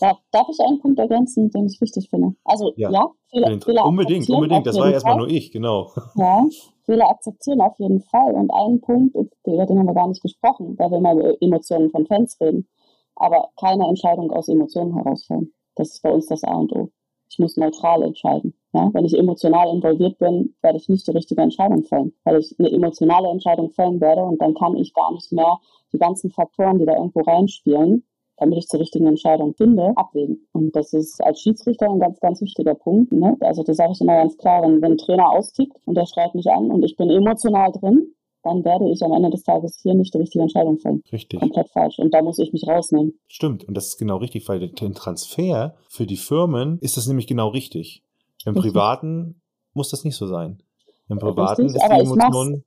[0.00, 2.34] Ja, darf ich einen Punkt ergänzen, den ich wichtig finde?
[2.44, 4.66] Also ja, ja Fehler, Fehler Unbedingt, unbedingt.
[4.66, 5.90] Das war ja erstmal nur ich, genau.
[6.16, 6.44] Ja,
[6.84, 8.34] Fehler akzeptieren auf jeden Fall.
[8.34, 11.90] Und einen Punkt, über den haben wir gar nicht gesprochen, weil wir mal über Emotionen
[11.90, 12.68] von Fans reden
[13.16, 15.52] aber keine Entscheidung aus Emotionen herausfallen.
[15.76, 16.90] Das ist bei uns das A und O.
[17.28, 18.54] Ich muss neutral entscheiden.
[18.74, 18.90] Ja?
[18.92, 22.70] Wenn ich emotional involviert bin, werde ich nicht die richtige Entscheidung fällen, weil ich eine
[22.70, 25.58] emotionale Entscheidung fällen werde und dann kann ich gar nicht mehr
[25.92, 28.04] die ganzen Faktoren, die da irgendwo reinspielen,
[28.36, 30.46] damit ich zur richtigen Entscheidung finde, abwägen.
[30.52, 33.12] Und das ist als Schiedsrichter ein ganz, ganz wichtiger Punkt.
[33.12, 33.36] Ne?
[33.40, 36.34] Also das sage ich immer ganz klar, wenn, wenn ein Trainer austickt und der schreit
[36.34, 39.94] mich an und ich bin emotional drin, dann werde ich am Ende des Tages hier
[39.94, 41.02] nicht die richtige Entscheidung fällen.
[41.12, 41.40] Richtig.
[41.40, 41.98] Komplett falsch.
[41.98, 43.14] Und da muss ich mich rausnehmen.
[43.28, 43.64] Stimmt.
[43.64, 47.48] Und das ist genau richtig, weil den Transfer für die Firmen ist das nämlich genau
[47.48, 48.02] richtig.
[48.44, 48.54] Im.
[48.54, 49.40] Privaten
[49.74, 50.62] muss das nicht so sein.
[51.08, 52.64] Im Privaten richtig, ist die Emotion.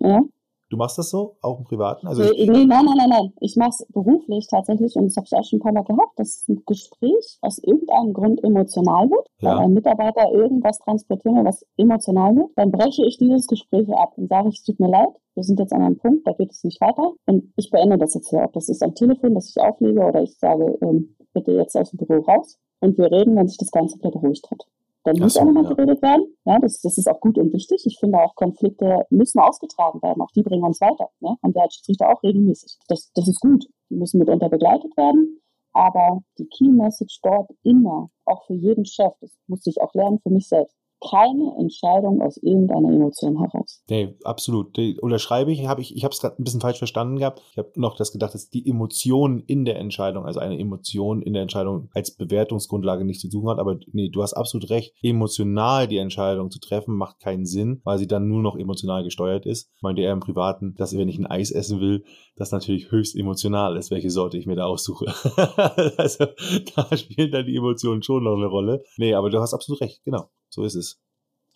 [0.00, 0.22] Ja?
[0.68, 2.08] Du machst das so, auch im Privaten?
[2.08, 3.32] Also nee, nee, nein, nein, nein, nein.
[3.40, 6.18] Ich mache es beruflich tatsächlich und das habe ich auch schon ein paar Mal gehabt,
[6.18, 9.50] dass ein Gespräch aus irgendeinem Grund emotional wird, ja.
[9.50, 12.50] weil ein Mitarbeiter irgendwas transportieren will, was emotional wird.
[12.56, 15.72] Dann breche ich dieses Gespräch ab und sage, es tut mir leid, wir sind jetzt
[15.72, 18.42] an einem Punkt, da geht es nicht weiter und ich beende das jetzt hier.
[18.42, 21.90] Ob das ist am Telefon, dass ich auflege oder ich sage, ähm, bitte jetzt aus
[21.90, 24.66] dem Büro raus und wir reden, wenn sich das Ganze wieder beruhigt hat.
[25.06, 25.72] Dann muss so, auch nochmal ja.
[25.72, 26.26] geredet werden.
[26.44, 27.84] Ja, das, das ist auch gut und wichtig.
[27.86, 30.20] Ich finde auch, Konflikte müssen ausgetragen werden.
[30.20, 31.10] Auch die bringen uns weiter.
[31.20, 31.36] Ja?
[31.42, 32.76] Haben wir als Schiedsrichter auch regelmäßig.
[32.88, 33.66] Das, das ist gut.
[33.88, 35.40] Die müssen mitunter begleitet werden.
[35.72, 40.18] Aber die Key Message dort immer, auch für jeden Chef, das muss ich auch lernen
[40.18, 40.76] für mich selbst
[41.10, 43.82] keine Entscheidung aus irgendeiner Emotion heraus.
[43.88, 44.76] Nee, absolut.
[44.76, 45.66] Die unterschreibe ich.
[45.66, 47.42] Hab ich ich habe es gerade ein bisschen falsch verstanden gehabt.
[47.52, 51.32] Ich habe noch das gedacht, dass die Emotion in der Entscheidung, also eine Emotion in
[51.32, 53.58] der Entscheidung als Bewertungsgrundlage nichts zu tun hat.
[53.58, 54.94] Aber nee, du hast absolut recht.
[55.02, 59.46] Emotional die Entscheidung zu treffen, macht keinen Sinn, weil sie dann nur noch emotional gesteuert
[59.46, 59.70] ist.
[59.76, 62.04] Ich meine im Privaten, dass wenn ich ein Eis essen will,
[62.36, 65.06] das natürlich höchst emotional ist, welche Sorte ich mir da aussuche.
[65.96, 66.26] also
[66.74, 68.84] da spielen dann die Emotionen schon noch eine Rolle.
[68.96, 70.02] Nee, aber du hast absolut recht.
[70.04, 70.28] Genau.
[70.56, 71.05] So ist es.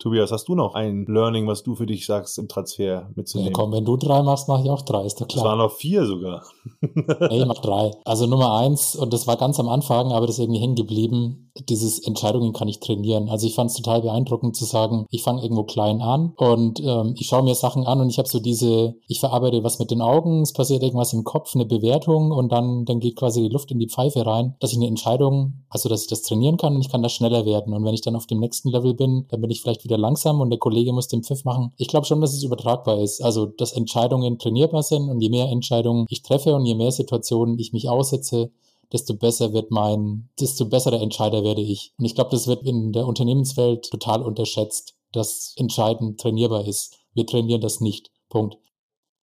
[0.01, 3.51] Tobias, hast du noch ein Learning, was du für dich sagst, im Transfer mitzunehmen?
[3.51, 5.45] Ja, komm, wenn du drei machst, mache ich auch drei, ist doch klar.
[5.45, 6.41] Es waren noch vier sogar.
[6.81, 7.91] nee, ich mach drei.
[8.03, 11.51] Also Nummer eins, und das war ganz am Anfang, aber das ist irgendwie hängen geblieben,
[11.69, 13.29] dieses Entscheidungen kann ich trainieren.
[13.29, 17.13] Also ich fand es total beeindruckend zu sagen, ich fange irgendwo klein an und ähm,
[17.17, 20.01] ich schaue mir Sachen an und ich habe so diese, ich verarbeite was mit den
[20.01, 23.71] Augen, es passiert irgendwas im Kopf, eine Bewertung und dann, dann geht quasi die Luft
[23.71, 26.81] in die Pfeife rein, dass ich eine Entscheidung, also dass ich das trainieren kann und
[26.81, 27.73] ich kann da schneller werden.
[27.73, 30.41] Und wenn ich dann auf dem nächsten Level bin, dann bin ich vielleicht wieder langsam
[30.41, 31.73] und der Kollege muss den Pfiff machen.
[31.77, 33.21] Ich glaube schon, dass es übertragbar ist.
[33.21, 37.59] Also dass Entscheidungen trainierbar sind und je mehr Entscheidungen ich treffe und je mehr Situationen
[37.59, 38.51] ich mich aussetze,
[38.91, 41.93] desto besser wird mein, desto besser der Entscheider werde ich.
[41.97, 46.97] Und ich glaube, das wird in der Unternehmenswelt total unterschätzt, dass Entscheiden trainierbar ist.
[47.13, 48.11] Wir trainieren das nicht.
[48.29, 48.57] Punkt.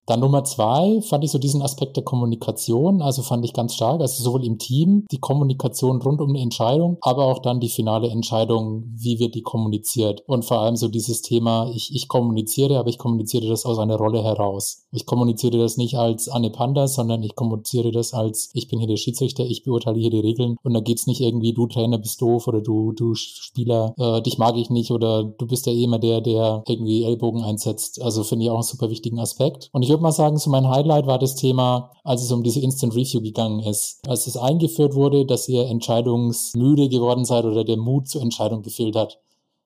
[0.06, 4.00] Dann Nummer zwei fand ich so diesen Aspekt der Kommunikation, also fand ich ganz stark,
[4.00, 8.08] also sowohl im Team die Kommunikation rund um eine Entscheidung, aber auch dann die finale
[8.08, 12.88] Entscheidung, wie wird die kommuniziert und vor allem so dieses Thema, ich, ich kommuniziere, aber
[12.88, 14.86] ich kommuniziere das aus einer Rolle heraus.
[14.90, 18.88] Ich kommuniziere das nicht als Anne Panda, sondern ich kommuniziere das als, ich bin hier
[18.88, 22.20] der Schiedsrichter, ich beurteile hier die Regeln und da geht's nicht irgendwie, du Trainer bist
[22.20, 25.84] doof oder du, du Spieler, äh, dich mag ich nicht oder du bist ja eh
[25.84, 28.02] immer der, der irgendwie Ellbogen einsetzt.
[28.02, 29.70] Also finde ich auch einen super wichtigen Aspekt.
[29.72, 32.60] Und ich würde mal sagen, so mein Highlight war das Thema, als es um diese
[32.60, 34.00] Instant Review gegangen ist.
[34.08, 38.96] Als es eingeführt wurde, dass ihr entscheidungsmüde geworden seid oder der Mut zur Entscheidung gefehlt
[38.96, 39.20] hat.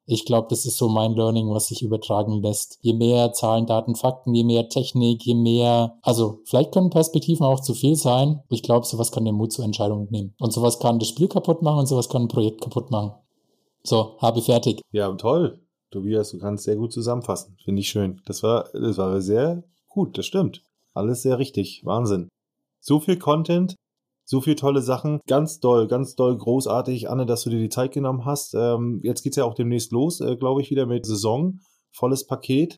[0.08, 2.78] Ich glaube, das ist so mein Learning, was sich übertragen lässt.
[2.80, 7.60] Je mehr Zahlen, Daten, Fakten, je mehr Technik, je mehr, also vielleicht können Perspektiven auch
[7.60, 8.42] zu viel sein.
[8.50, 10.34] Ich glaube, sowas kann den Mut zur Entscheidung nehmen.
[10.38, 13.12] Und sowas kann das Spiel kaputt machen und sowas kann ein Projekt kaputt machen.
[13.82, 14.80] So, habe fertig.
[14.92, 15.60] Ja, toll.
[15.90, 17.56] Tobias, du kannst sehr gut zusammenfassen.
[17.64, 18.20] Finde ich schön.
[18.26, 19.62] Das war, das war sehr
[19.96, 20.62] gut, das stimmt.
[20.94, 21.80] Alles sehr richtig.
[21.84, 22.28] Wahnsinn.
[22.80, 23.76] So viel Content,
[24.26, 25.20] so viel tolle Sachen.
[25.26, 28.54] Ganz doll, ganz doll, großartig, Anne, dass du dir die Zeit genommen hast.
[28.54, 31.60] Ähm, jetzt geht's ja auch demnächst los, äh, glaube ich, wieder mit Saison.
[31.92, 32.76] Volles Paket,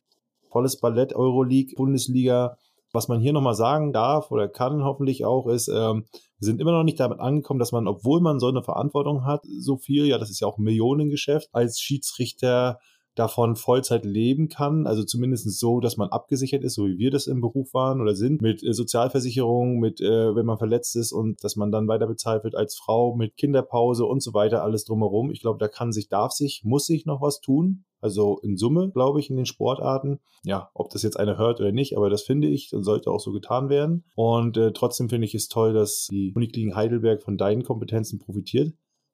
[0.49, 2.55] volles Ballett, Euroleague, Bundesliga.
[2.93, 6.05] Was man hier nochmal sagen darf oder kann hoffentlich auch, ist, ähm,
[6.39, 9.41] wir sind immer noch nicht damit angekommen, dass man, obwohl man so eine Verantwortung hat,
[9.59, 12.79] so viel, ja, das ist ja auch ein Millionengeschäft, als Schiedsrichter
[13.19, 14.87] davon Vollzeit leben kann.
[14.87, 18.15] Also zumindest so, dass man abgesichert ist, so wie wir das im Beruf waren oder
[18.15, 22.07] sind, mit äh, Sozialversicherung, mit, äh, wenn man verletzt ist und dass man dann weiter
[22.07, 25.31] bezahlt wird als Frau, mit Kinderpause und so weiter, alles drumherum.
[25.31, 27.83] Ich glaube, da kann sich, darf sich, muss sich noch was tun.
[28.01, 30.19] Also in Summe, glaube ich, in den Sportarten.
[30.45, 33.19] Ja, ob das jetzt einer hört oder nicht, aber das finde ich und sollte auch
[33.19, 34.05] so getan werden.
[34.15, 38.73] Und äh, trotzdem finde ich es toll, dass die Uniklinik Heidelberg von deinen Kompetenzen profitiert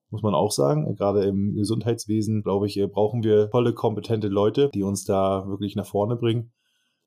[0.10, 0.96] muss man auch sagen.
[0.96, 5.88] Gerade im Gesundheitswesen, glaube ich, brauchen wir tolle, kompetente Leute, die uns da wirklich nach
[5.88, 6.52] vorne bringen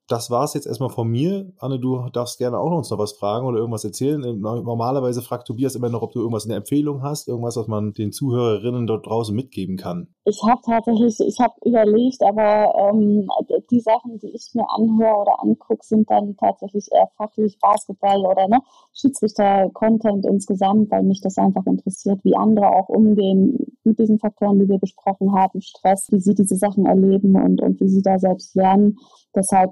[0.09, 1.53] das war es jetzt erstmal von mir.
[1.59, 4.23] Anne, du darfst gerne auch uns noch was fragen oder irgendwas erzählen.
[4.23, 7.67] Ähm, normalerweise fragt Tobias immer noch, ob du irgendwas in der Empfehlung hast, irgendwas, was
[7.67, 10.07] man den Zuhörerinnen dort draußen mitgeben kann.
[10.25, 13.27] Ich habe tatsächlich, ich habe überlegt, aber ähm,
[13.69, 18.47] die Sachen, die ich mir anhöre oder angucke, sind dann tatsächlich eher fachlich Basketball oder
[18.47, 18.59] ne,
[18.93, 24.69] Schiedsrichter-Content insgesamt, weil mich das einfach interessiert, wie andere auch umgehen mit diesen Faktoren, die
[24.69, 28.55] wir besprochen haben, Stress, wie sie diese Sachen erleben und, und wie sie da selbst
[28.55, 28.97] lernen.
[29.35, 29.71] Deshalb,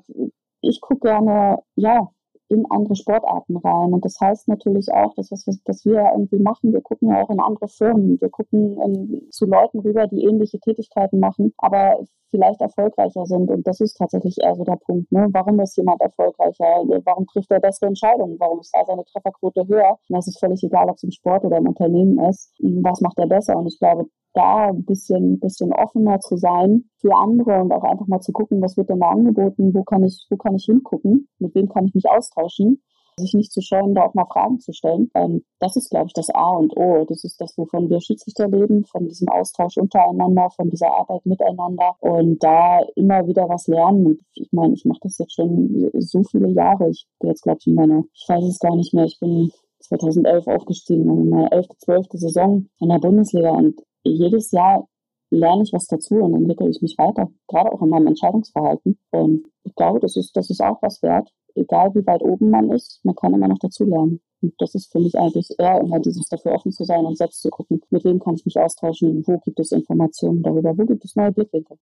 [0.61, 2.09] ich gucke gerne, ja,
[2.49, 3.93] in andere Sportarten rein.
[3.93, 7.29] Und das heißt natürlich auch, dass was, was wir irgendwie machen, wir gucken ja auch
[7.29, 8.19] in andere Firmen.
[8.21, 11.97] Wir gucken in, zu Leuten rüber, die ähnliche Tätigkeiten machen, aber
[12.29, 13.49] vielleicht erfolgreicher sind.
[13.49, 15.11] Und das ist tatsächlich eher so der Punkt.
[15.11, 15.27] Ne?
[15.31, 16.83] Warum ist jemand erfolgreicher?
[17.03, 18.39] Warum trifft er bessere Entscheidungen?
[18.39, 19.97] Warum ist da seine Trefferquote höher?
[20.09, 22.53] Und das ist völlig egal, ob es im Sport oder im Unternehmen ist.
[22.59, 23.57] Was macht er besser?
[23.57, 24.05] Und ich glaube,
[24.37, 28.61] da ein bisschen, bisschen offener zu sein für andere und auch einfach mal zu gucken,
[28.61, 31.85] was wird denn da angeboten, wo kann ich, wo kann ich hingucken, mit wem kann
[31.85, 32.81] ich mich austauschen,
[33.19, 35.09] sich nicht zu scheuen, da auch mal Fragen zu stellen.
[35.15, 37.03] Ähm, das ist, glaube ich, das A und O.
[37.05, 41.95] Das ist das, wovon wir Schiedsrichter leben, von diesem Austausch untereinander, von dieser Arbeit miteinander
[41.99, 44.05] und da immer wieder was lernen.
[44.05, 46.89] Und ich meine, ich mache das jetzt schon so viele Jahre.
[46.89, 49.51] Ich bin jetzt, glaube ich, in meiner, ich weiß es gar nicht mehr, ich bin
[49.79, 52.07] 2011 aufgestiegen in meiner 11., 12.
[52.13, 53.81] Saison in der Bundesliga und
[54.11, 54.87] jedes Jahr
[55.29, 58.97] lerne ich was dazu und entwickle ich mich weiter, gerade auch in meinem Entscheidungsverhalten.
[59.11, 62.71] Und ich glaube, das ist, das ist auch was wert, egal wie weit oben man
[62.71, 64.21] ist, man kann immer noch dazu lernen.
[64.41, 67.41] Und das ist für mich eigentlich eher immer dieses dafür offen zu sein und selbst
[67.41, 71.03] zu gucken, mit wem kann ich mich austauschen, wo gibt es Informationen darüber, wo gibt
[71.03, 71.77] es neue Blickwinkel.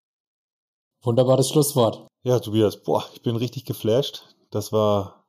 [1.03, 2.07] Wunderbares Schlusswort.
[2.23, 4.35] Ja, Tobias, boah, ich bin richtig geflasht.
[4.51, 5.25] Das war,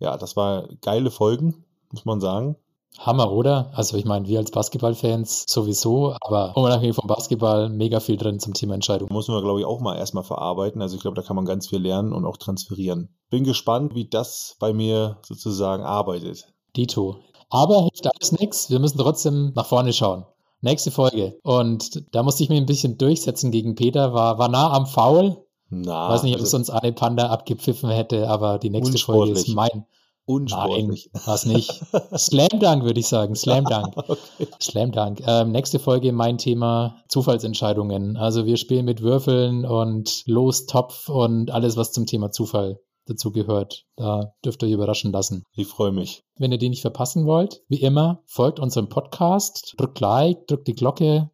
[0.00, 2.56] ja, das war geile Folgen, muss man sagen.
[2.98, 3.70] Hammer, oder?
[3.74, 8.54] Also ich meine, wir als Basketballfans sowieso, aber unabhängig vom Basketball mega viel drin zum
[8.54, 9.08] Thema Entscheidung.
[9.10, 10.80] Muss man, glaube ich, auch mal erstmal verarbeiten.
[10.82, 13.08] Also ich glaube, da kann man ganz viel lernen und auch transferieren.
[13.30, 16.52] Bin gespannt, wie das bei mir sozusagen arbeitet.
[16.76, 17.16] Dito.
[17.50, 18.70] Aber hilft alles nichts.
[18.70, 20.24] Wir müssen trotzdem nach vorne schauen.
[20.60, 21.38] Nächste Folge.
[21.42, 24.14] Und da musste ich mich ein bisschen durchsetzen gegen Peter.
[24.14, 25.44] War, war nah am Foul.
[25.68, 29.32] Na, Weiß nicht, ob also es uns eine Panda abgepfiffen hätte, aber die nächste Folge
[29.32, 29.86] ist mein,
[30.24, 31.10] Unsportlich.
[31.12, 31.82] Nein, was nicht.
[32.16, 33.34] Slam Dunk würde ich sagen.
[33.34, 33.96] Slam Dunk.
[33.96, 34.46] okay.
[34.60, 35.22] Slam Dunk.
[35.26, 38.16] Ähm, nächste Folge mein Thema Zufallsentscheidungen.
[38.16, 43.84] Also wir spielen mit Würfeln und Lostopf und alles, was zum Thema Zufall dazu gehört.
[43.96, 45.44] Da dürft ihr euch überraschen lassen.
[45.54, 46.22] Ich freue mich.
[46.38, 50.74] Wenn ihr die nicht verpassen wollt, wie immer, folgt unserem Podcast, drückt Like, drückt die
[50.74, 51.30] Glocke,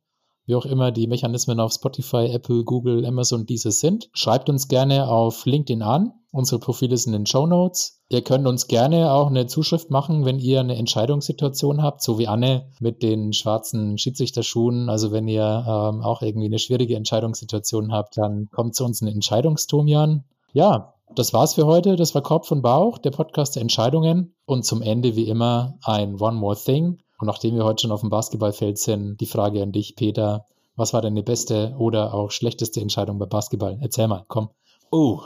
[0.47, 4.09] wie auch immer die Mechanismen auf Spotify, Apple, Google, Amazon diese sind.
[4.15, 6.15] Schreibt uns gerne auf LinkedIn an.
[6.31, 8.01] Unsere Profile sind in den Show Notes.
[8.11, 12.29] Ihr könnt uns gerne auch eine Zuschrift machen, wenn ihr eine Entscheidungssituation habt, so wie
[12.29, 14.91] Anne mit den schwarzen Schiedsrichterschuhen.
[14.91, 19.09] Also wenn ihr ähm, auch irgendwie eine schwierige Entscheidungssituation habt, dann kommt zu uns ein
[19.09, 20.25] Entscheidungstomian.
[20.53, 21.97] Ja, das war's für heute.
[21.97, 24.35] Das war Kopf und Bauch, der Podcast der Entscheidungen.
[24.45, 26.99] Und zum Ende wie immer ein One More Thing.
[27.19, 30.47] Und nachdem wir heute schon auf dem Basketballfeld sind, die Frage an dich, Peter.
[30.77, 33.79] Was war deine beste oder auch schlechteste Entscheidung bei Basketball?
[33.81, 34.51] Erzähl mal, komm.
[34.93, 35.21] Oh,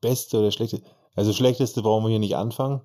[0.00, 0.86] beste oder schlechteste?
[1.14, 2.82] Also schlechteste brauchen wir hier nicht anfangen.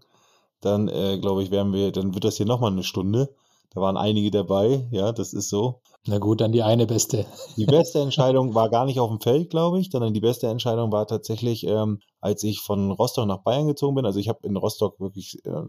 [0.61, 3.33] Dann äh, glaube ich, werden wir, dann wird das hier nochmal eine Stunde.
[3.73, 5.81] Da waren einige dabei, ja, das ist so.
[6.07, 7.25] Na gut, dann die eine beste.
[7.57, 10.91] Die beste Entscheidung war gar nicht auf dem Feld, glaube ich, sondern die beste Entscheidung
[10.91, 14.05] war tatsächlich, ähm, als ich von Rostock nach Bayern gezogen bin.
[14.05, 15.61] Also ich habe in Rostock wirklich äh,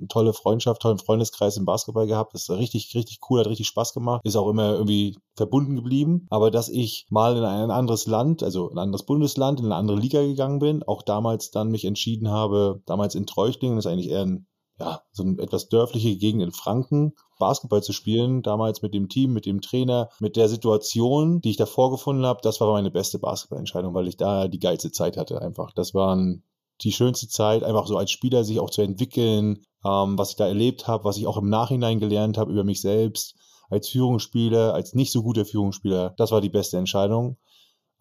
[0.00, 2.34] eine tolle Freundschaft, tollen Freundeskreis im Basketball gehabt.
[2.34, 4.22] Das ist richtig, richtig cool, hat richtig Spaß gemacht.
[4.24, 6.26] Ist auch immer irgendwie verbunden geblieben.
[6.30, 9.98] Aber dass ich mal in ein anderes Land, also ein anderes Bundesland, in eine andere
[9.98, 14.10] Liga gegangen bin, auch damals dann mich entschieden habe, damals in Treuchtlingen, das ist eigentlich
[14.10, 14.46] eher ein
[14.80, 19.32] ja, so eine etwas dörfliche Gegend in Franken, Basketball zu spielen, damals mit dem Team,
[19.32, 23.18] mit dem Trainer, mit der Situation, die ich da vorgefunden habe, das war meine beste
[23.18, 25.72] Basketballentscheidung, weil ich da die geilste Zeit hatte einfach.
[25.72, 26.44] Das waren
[26.82, 30.46] die schönste Zeit, einfach so als Spieler sich auch zu entwickeln, ähm, was ich da
[30.46, 33.36] erlebt habe, was ich auch im Nachhinein gelernt habe über mich selbst
[33.70, 36.14] als Führungsspieler, als nicht so guter Führungsspieler.
[36.16, 37.36] Das war die beste Entscheidung.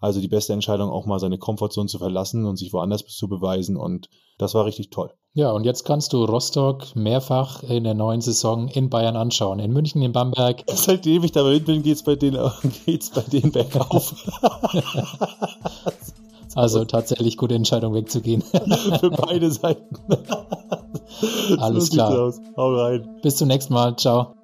[0.01, 3.75] Also die beste Entscheidung, auch mal seine Komfortzone zu verlassen und sich woanders zu beweisen.
[3.75, 5.13] Und das war richtig toll.
[5.33, 9.59] Ja, und jetzt kannst du Rostock mehrfach in der neuen Saison in Bayern anschauen.
[9.59, 10.63] In München, in Bamberg.
[10.73, 12.49] Seitdem ich da bin, geht es bei denen,
[12.85, 14.15] geht's bei denen bergauf.
[16.55, 18.41] also tatsächlich gute Entscheidung wegzugehen.
[18.99, 19.95] Für beide Seiten.
[21.59, 22.33] Alles klar.
[22.57, 23.19] Hau rein.
[23.21, 23.95] Bis zum nächsten Mal.
[23.97, 24.38] Ciao.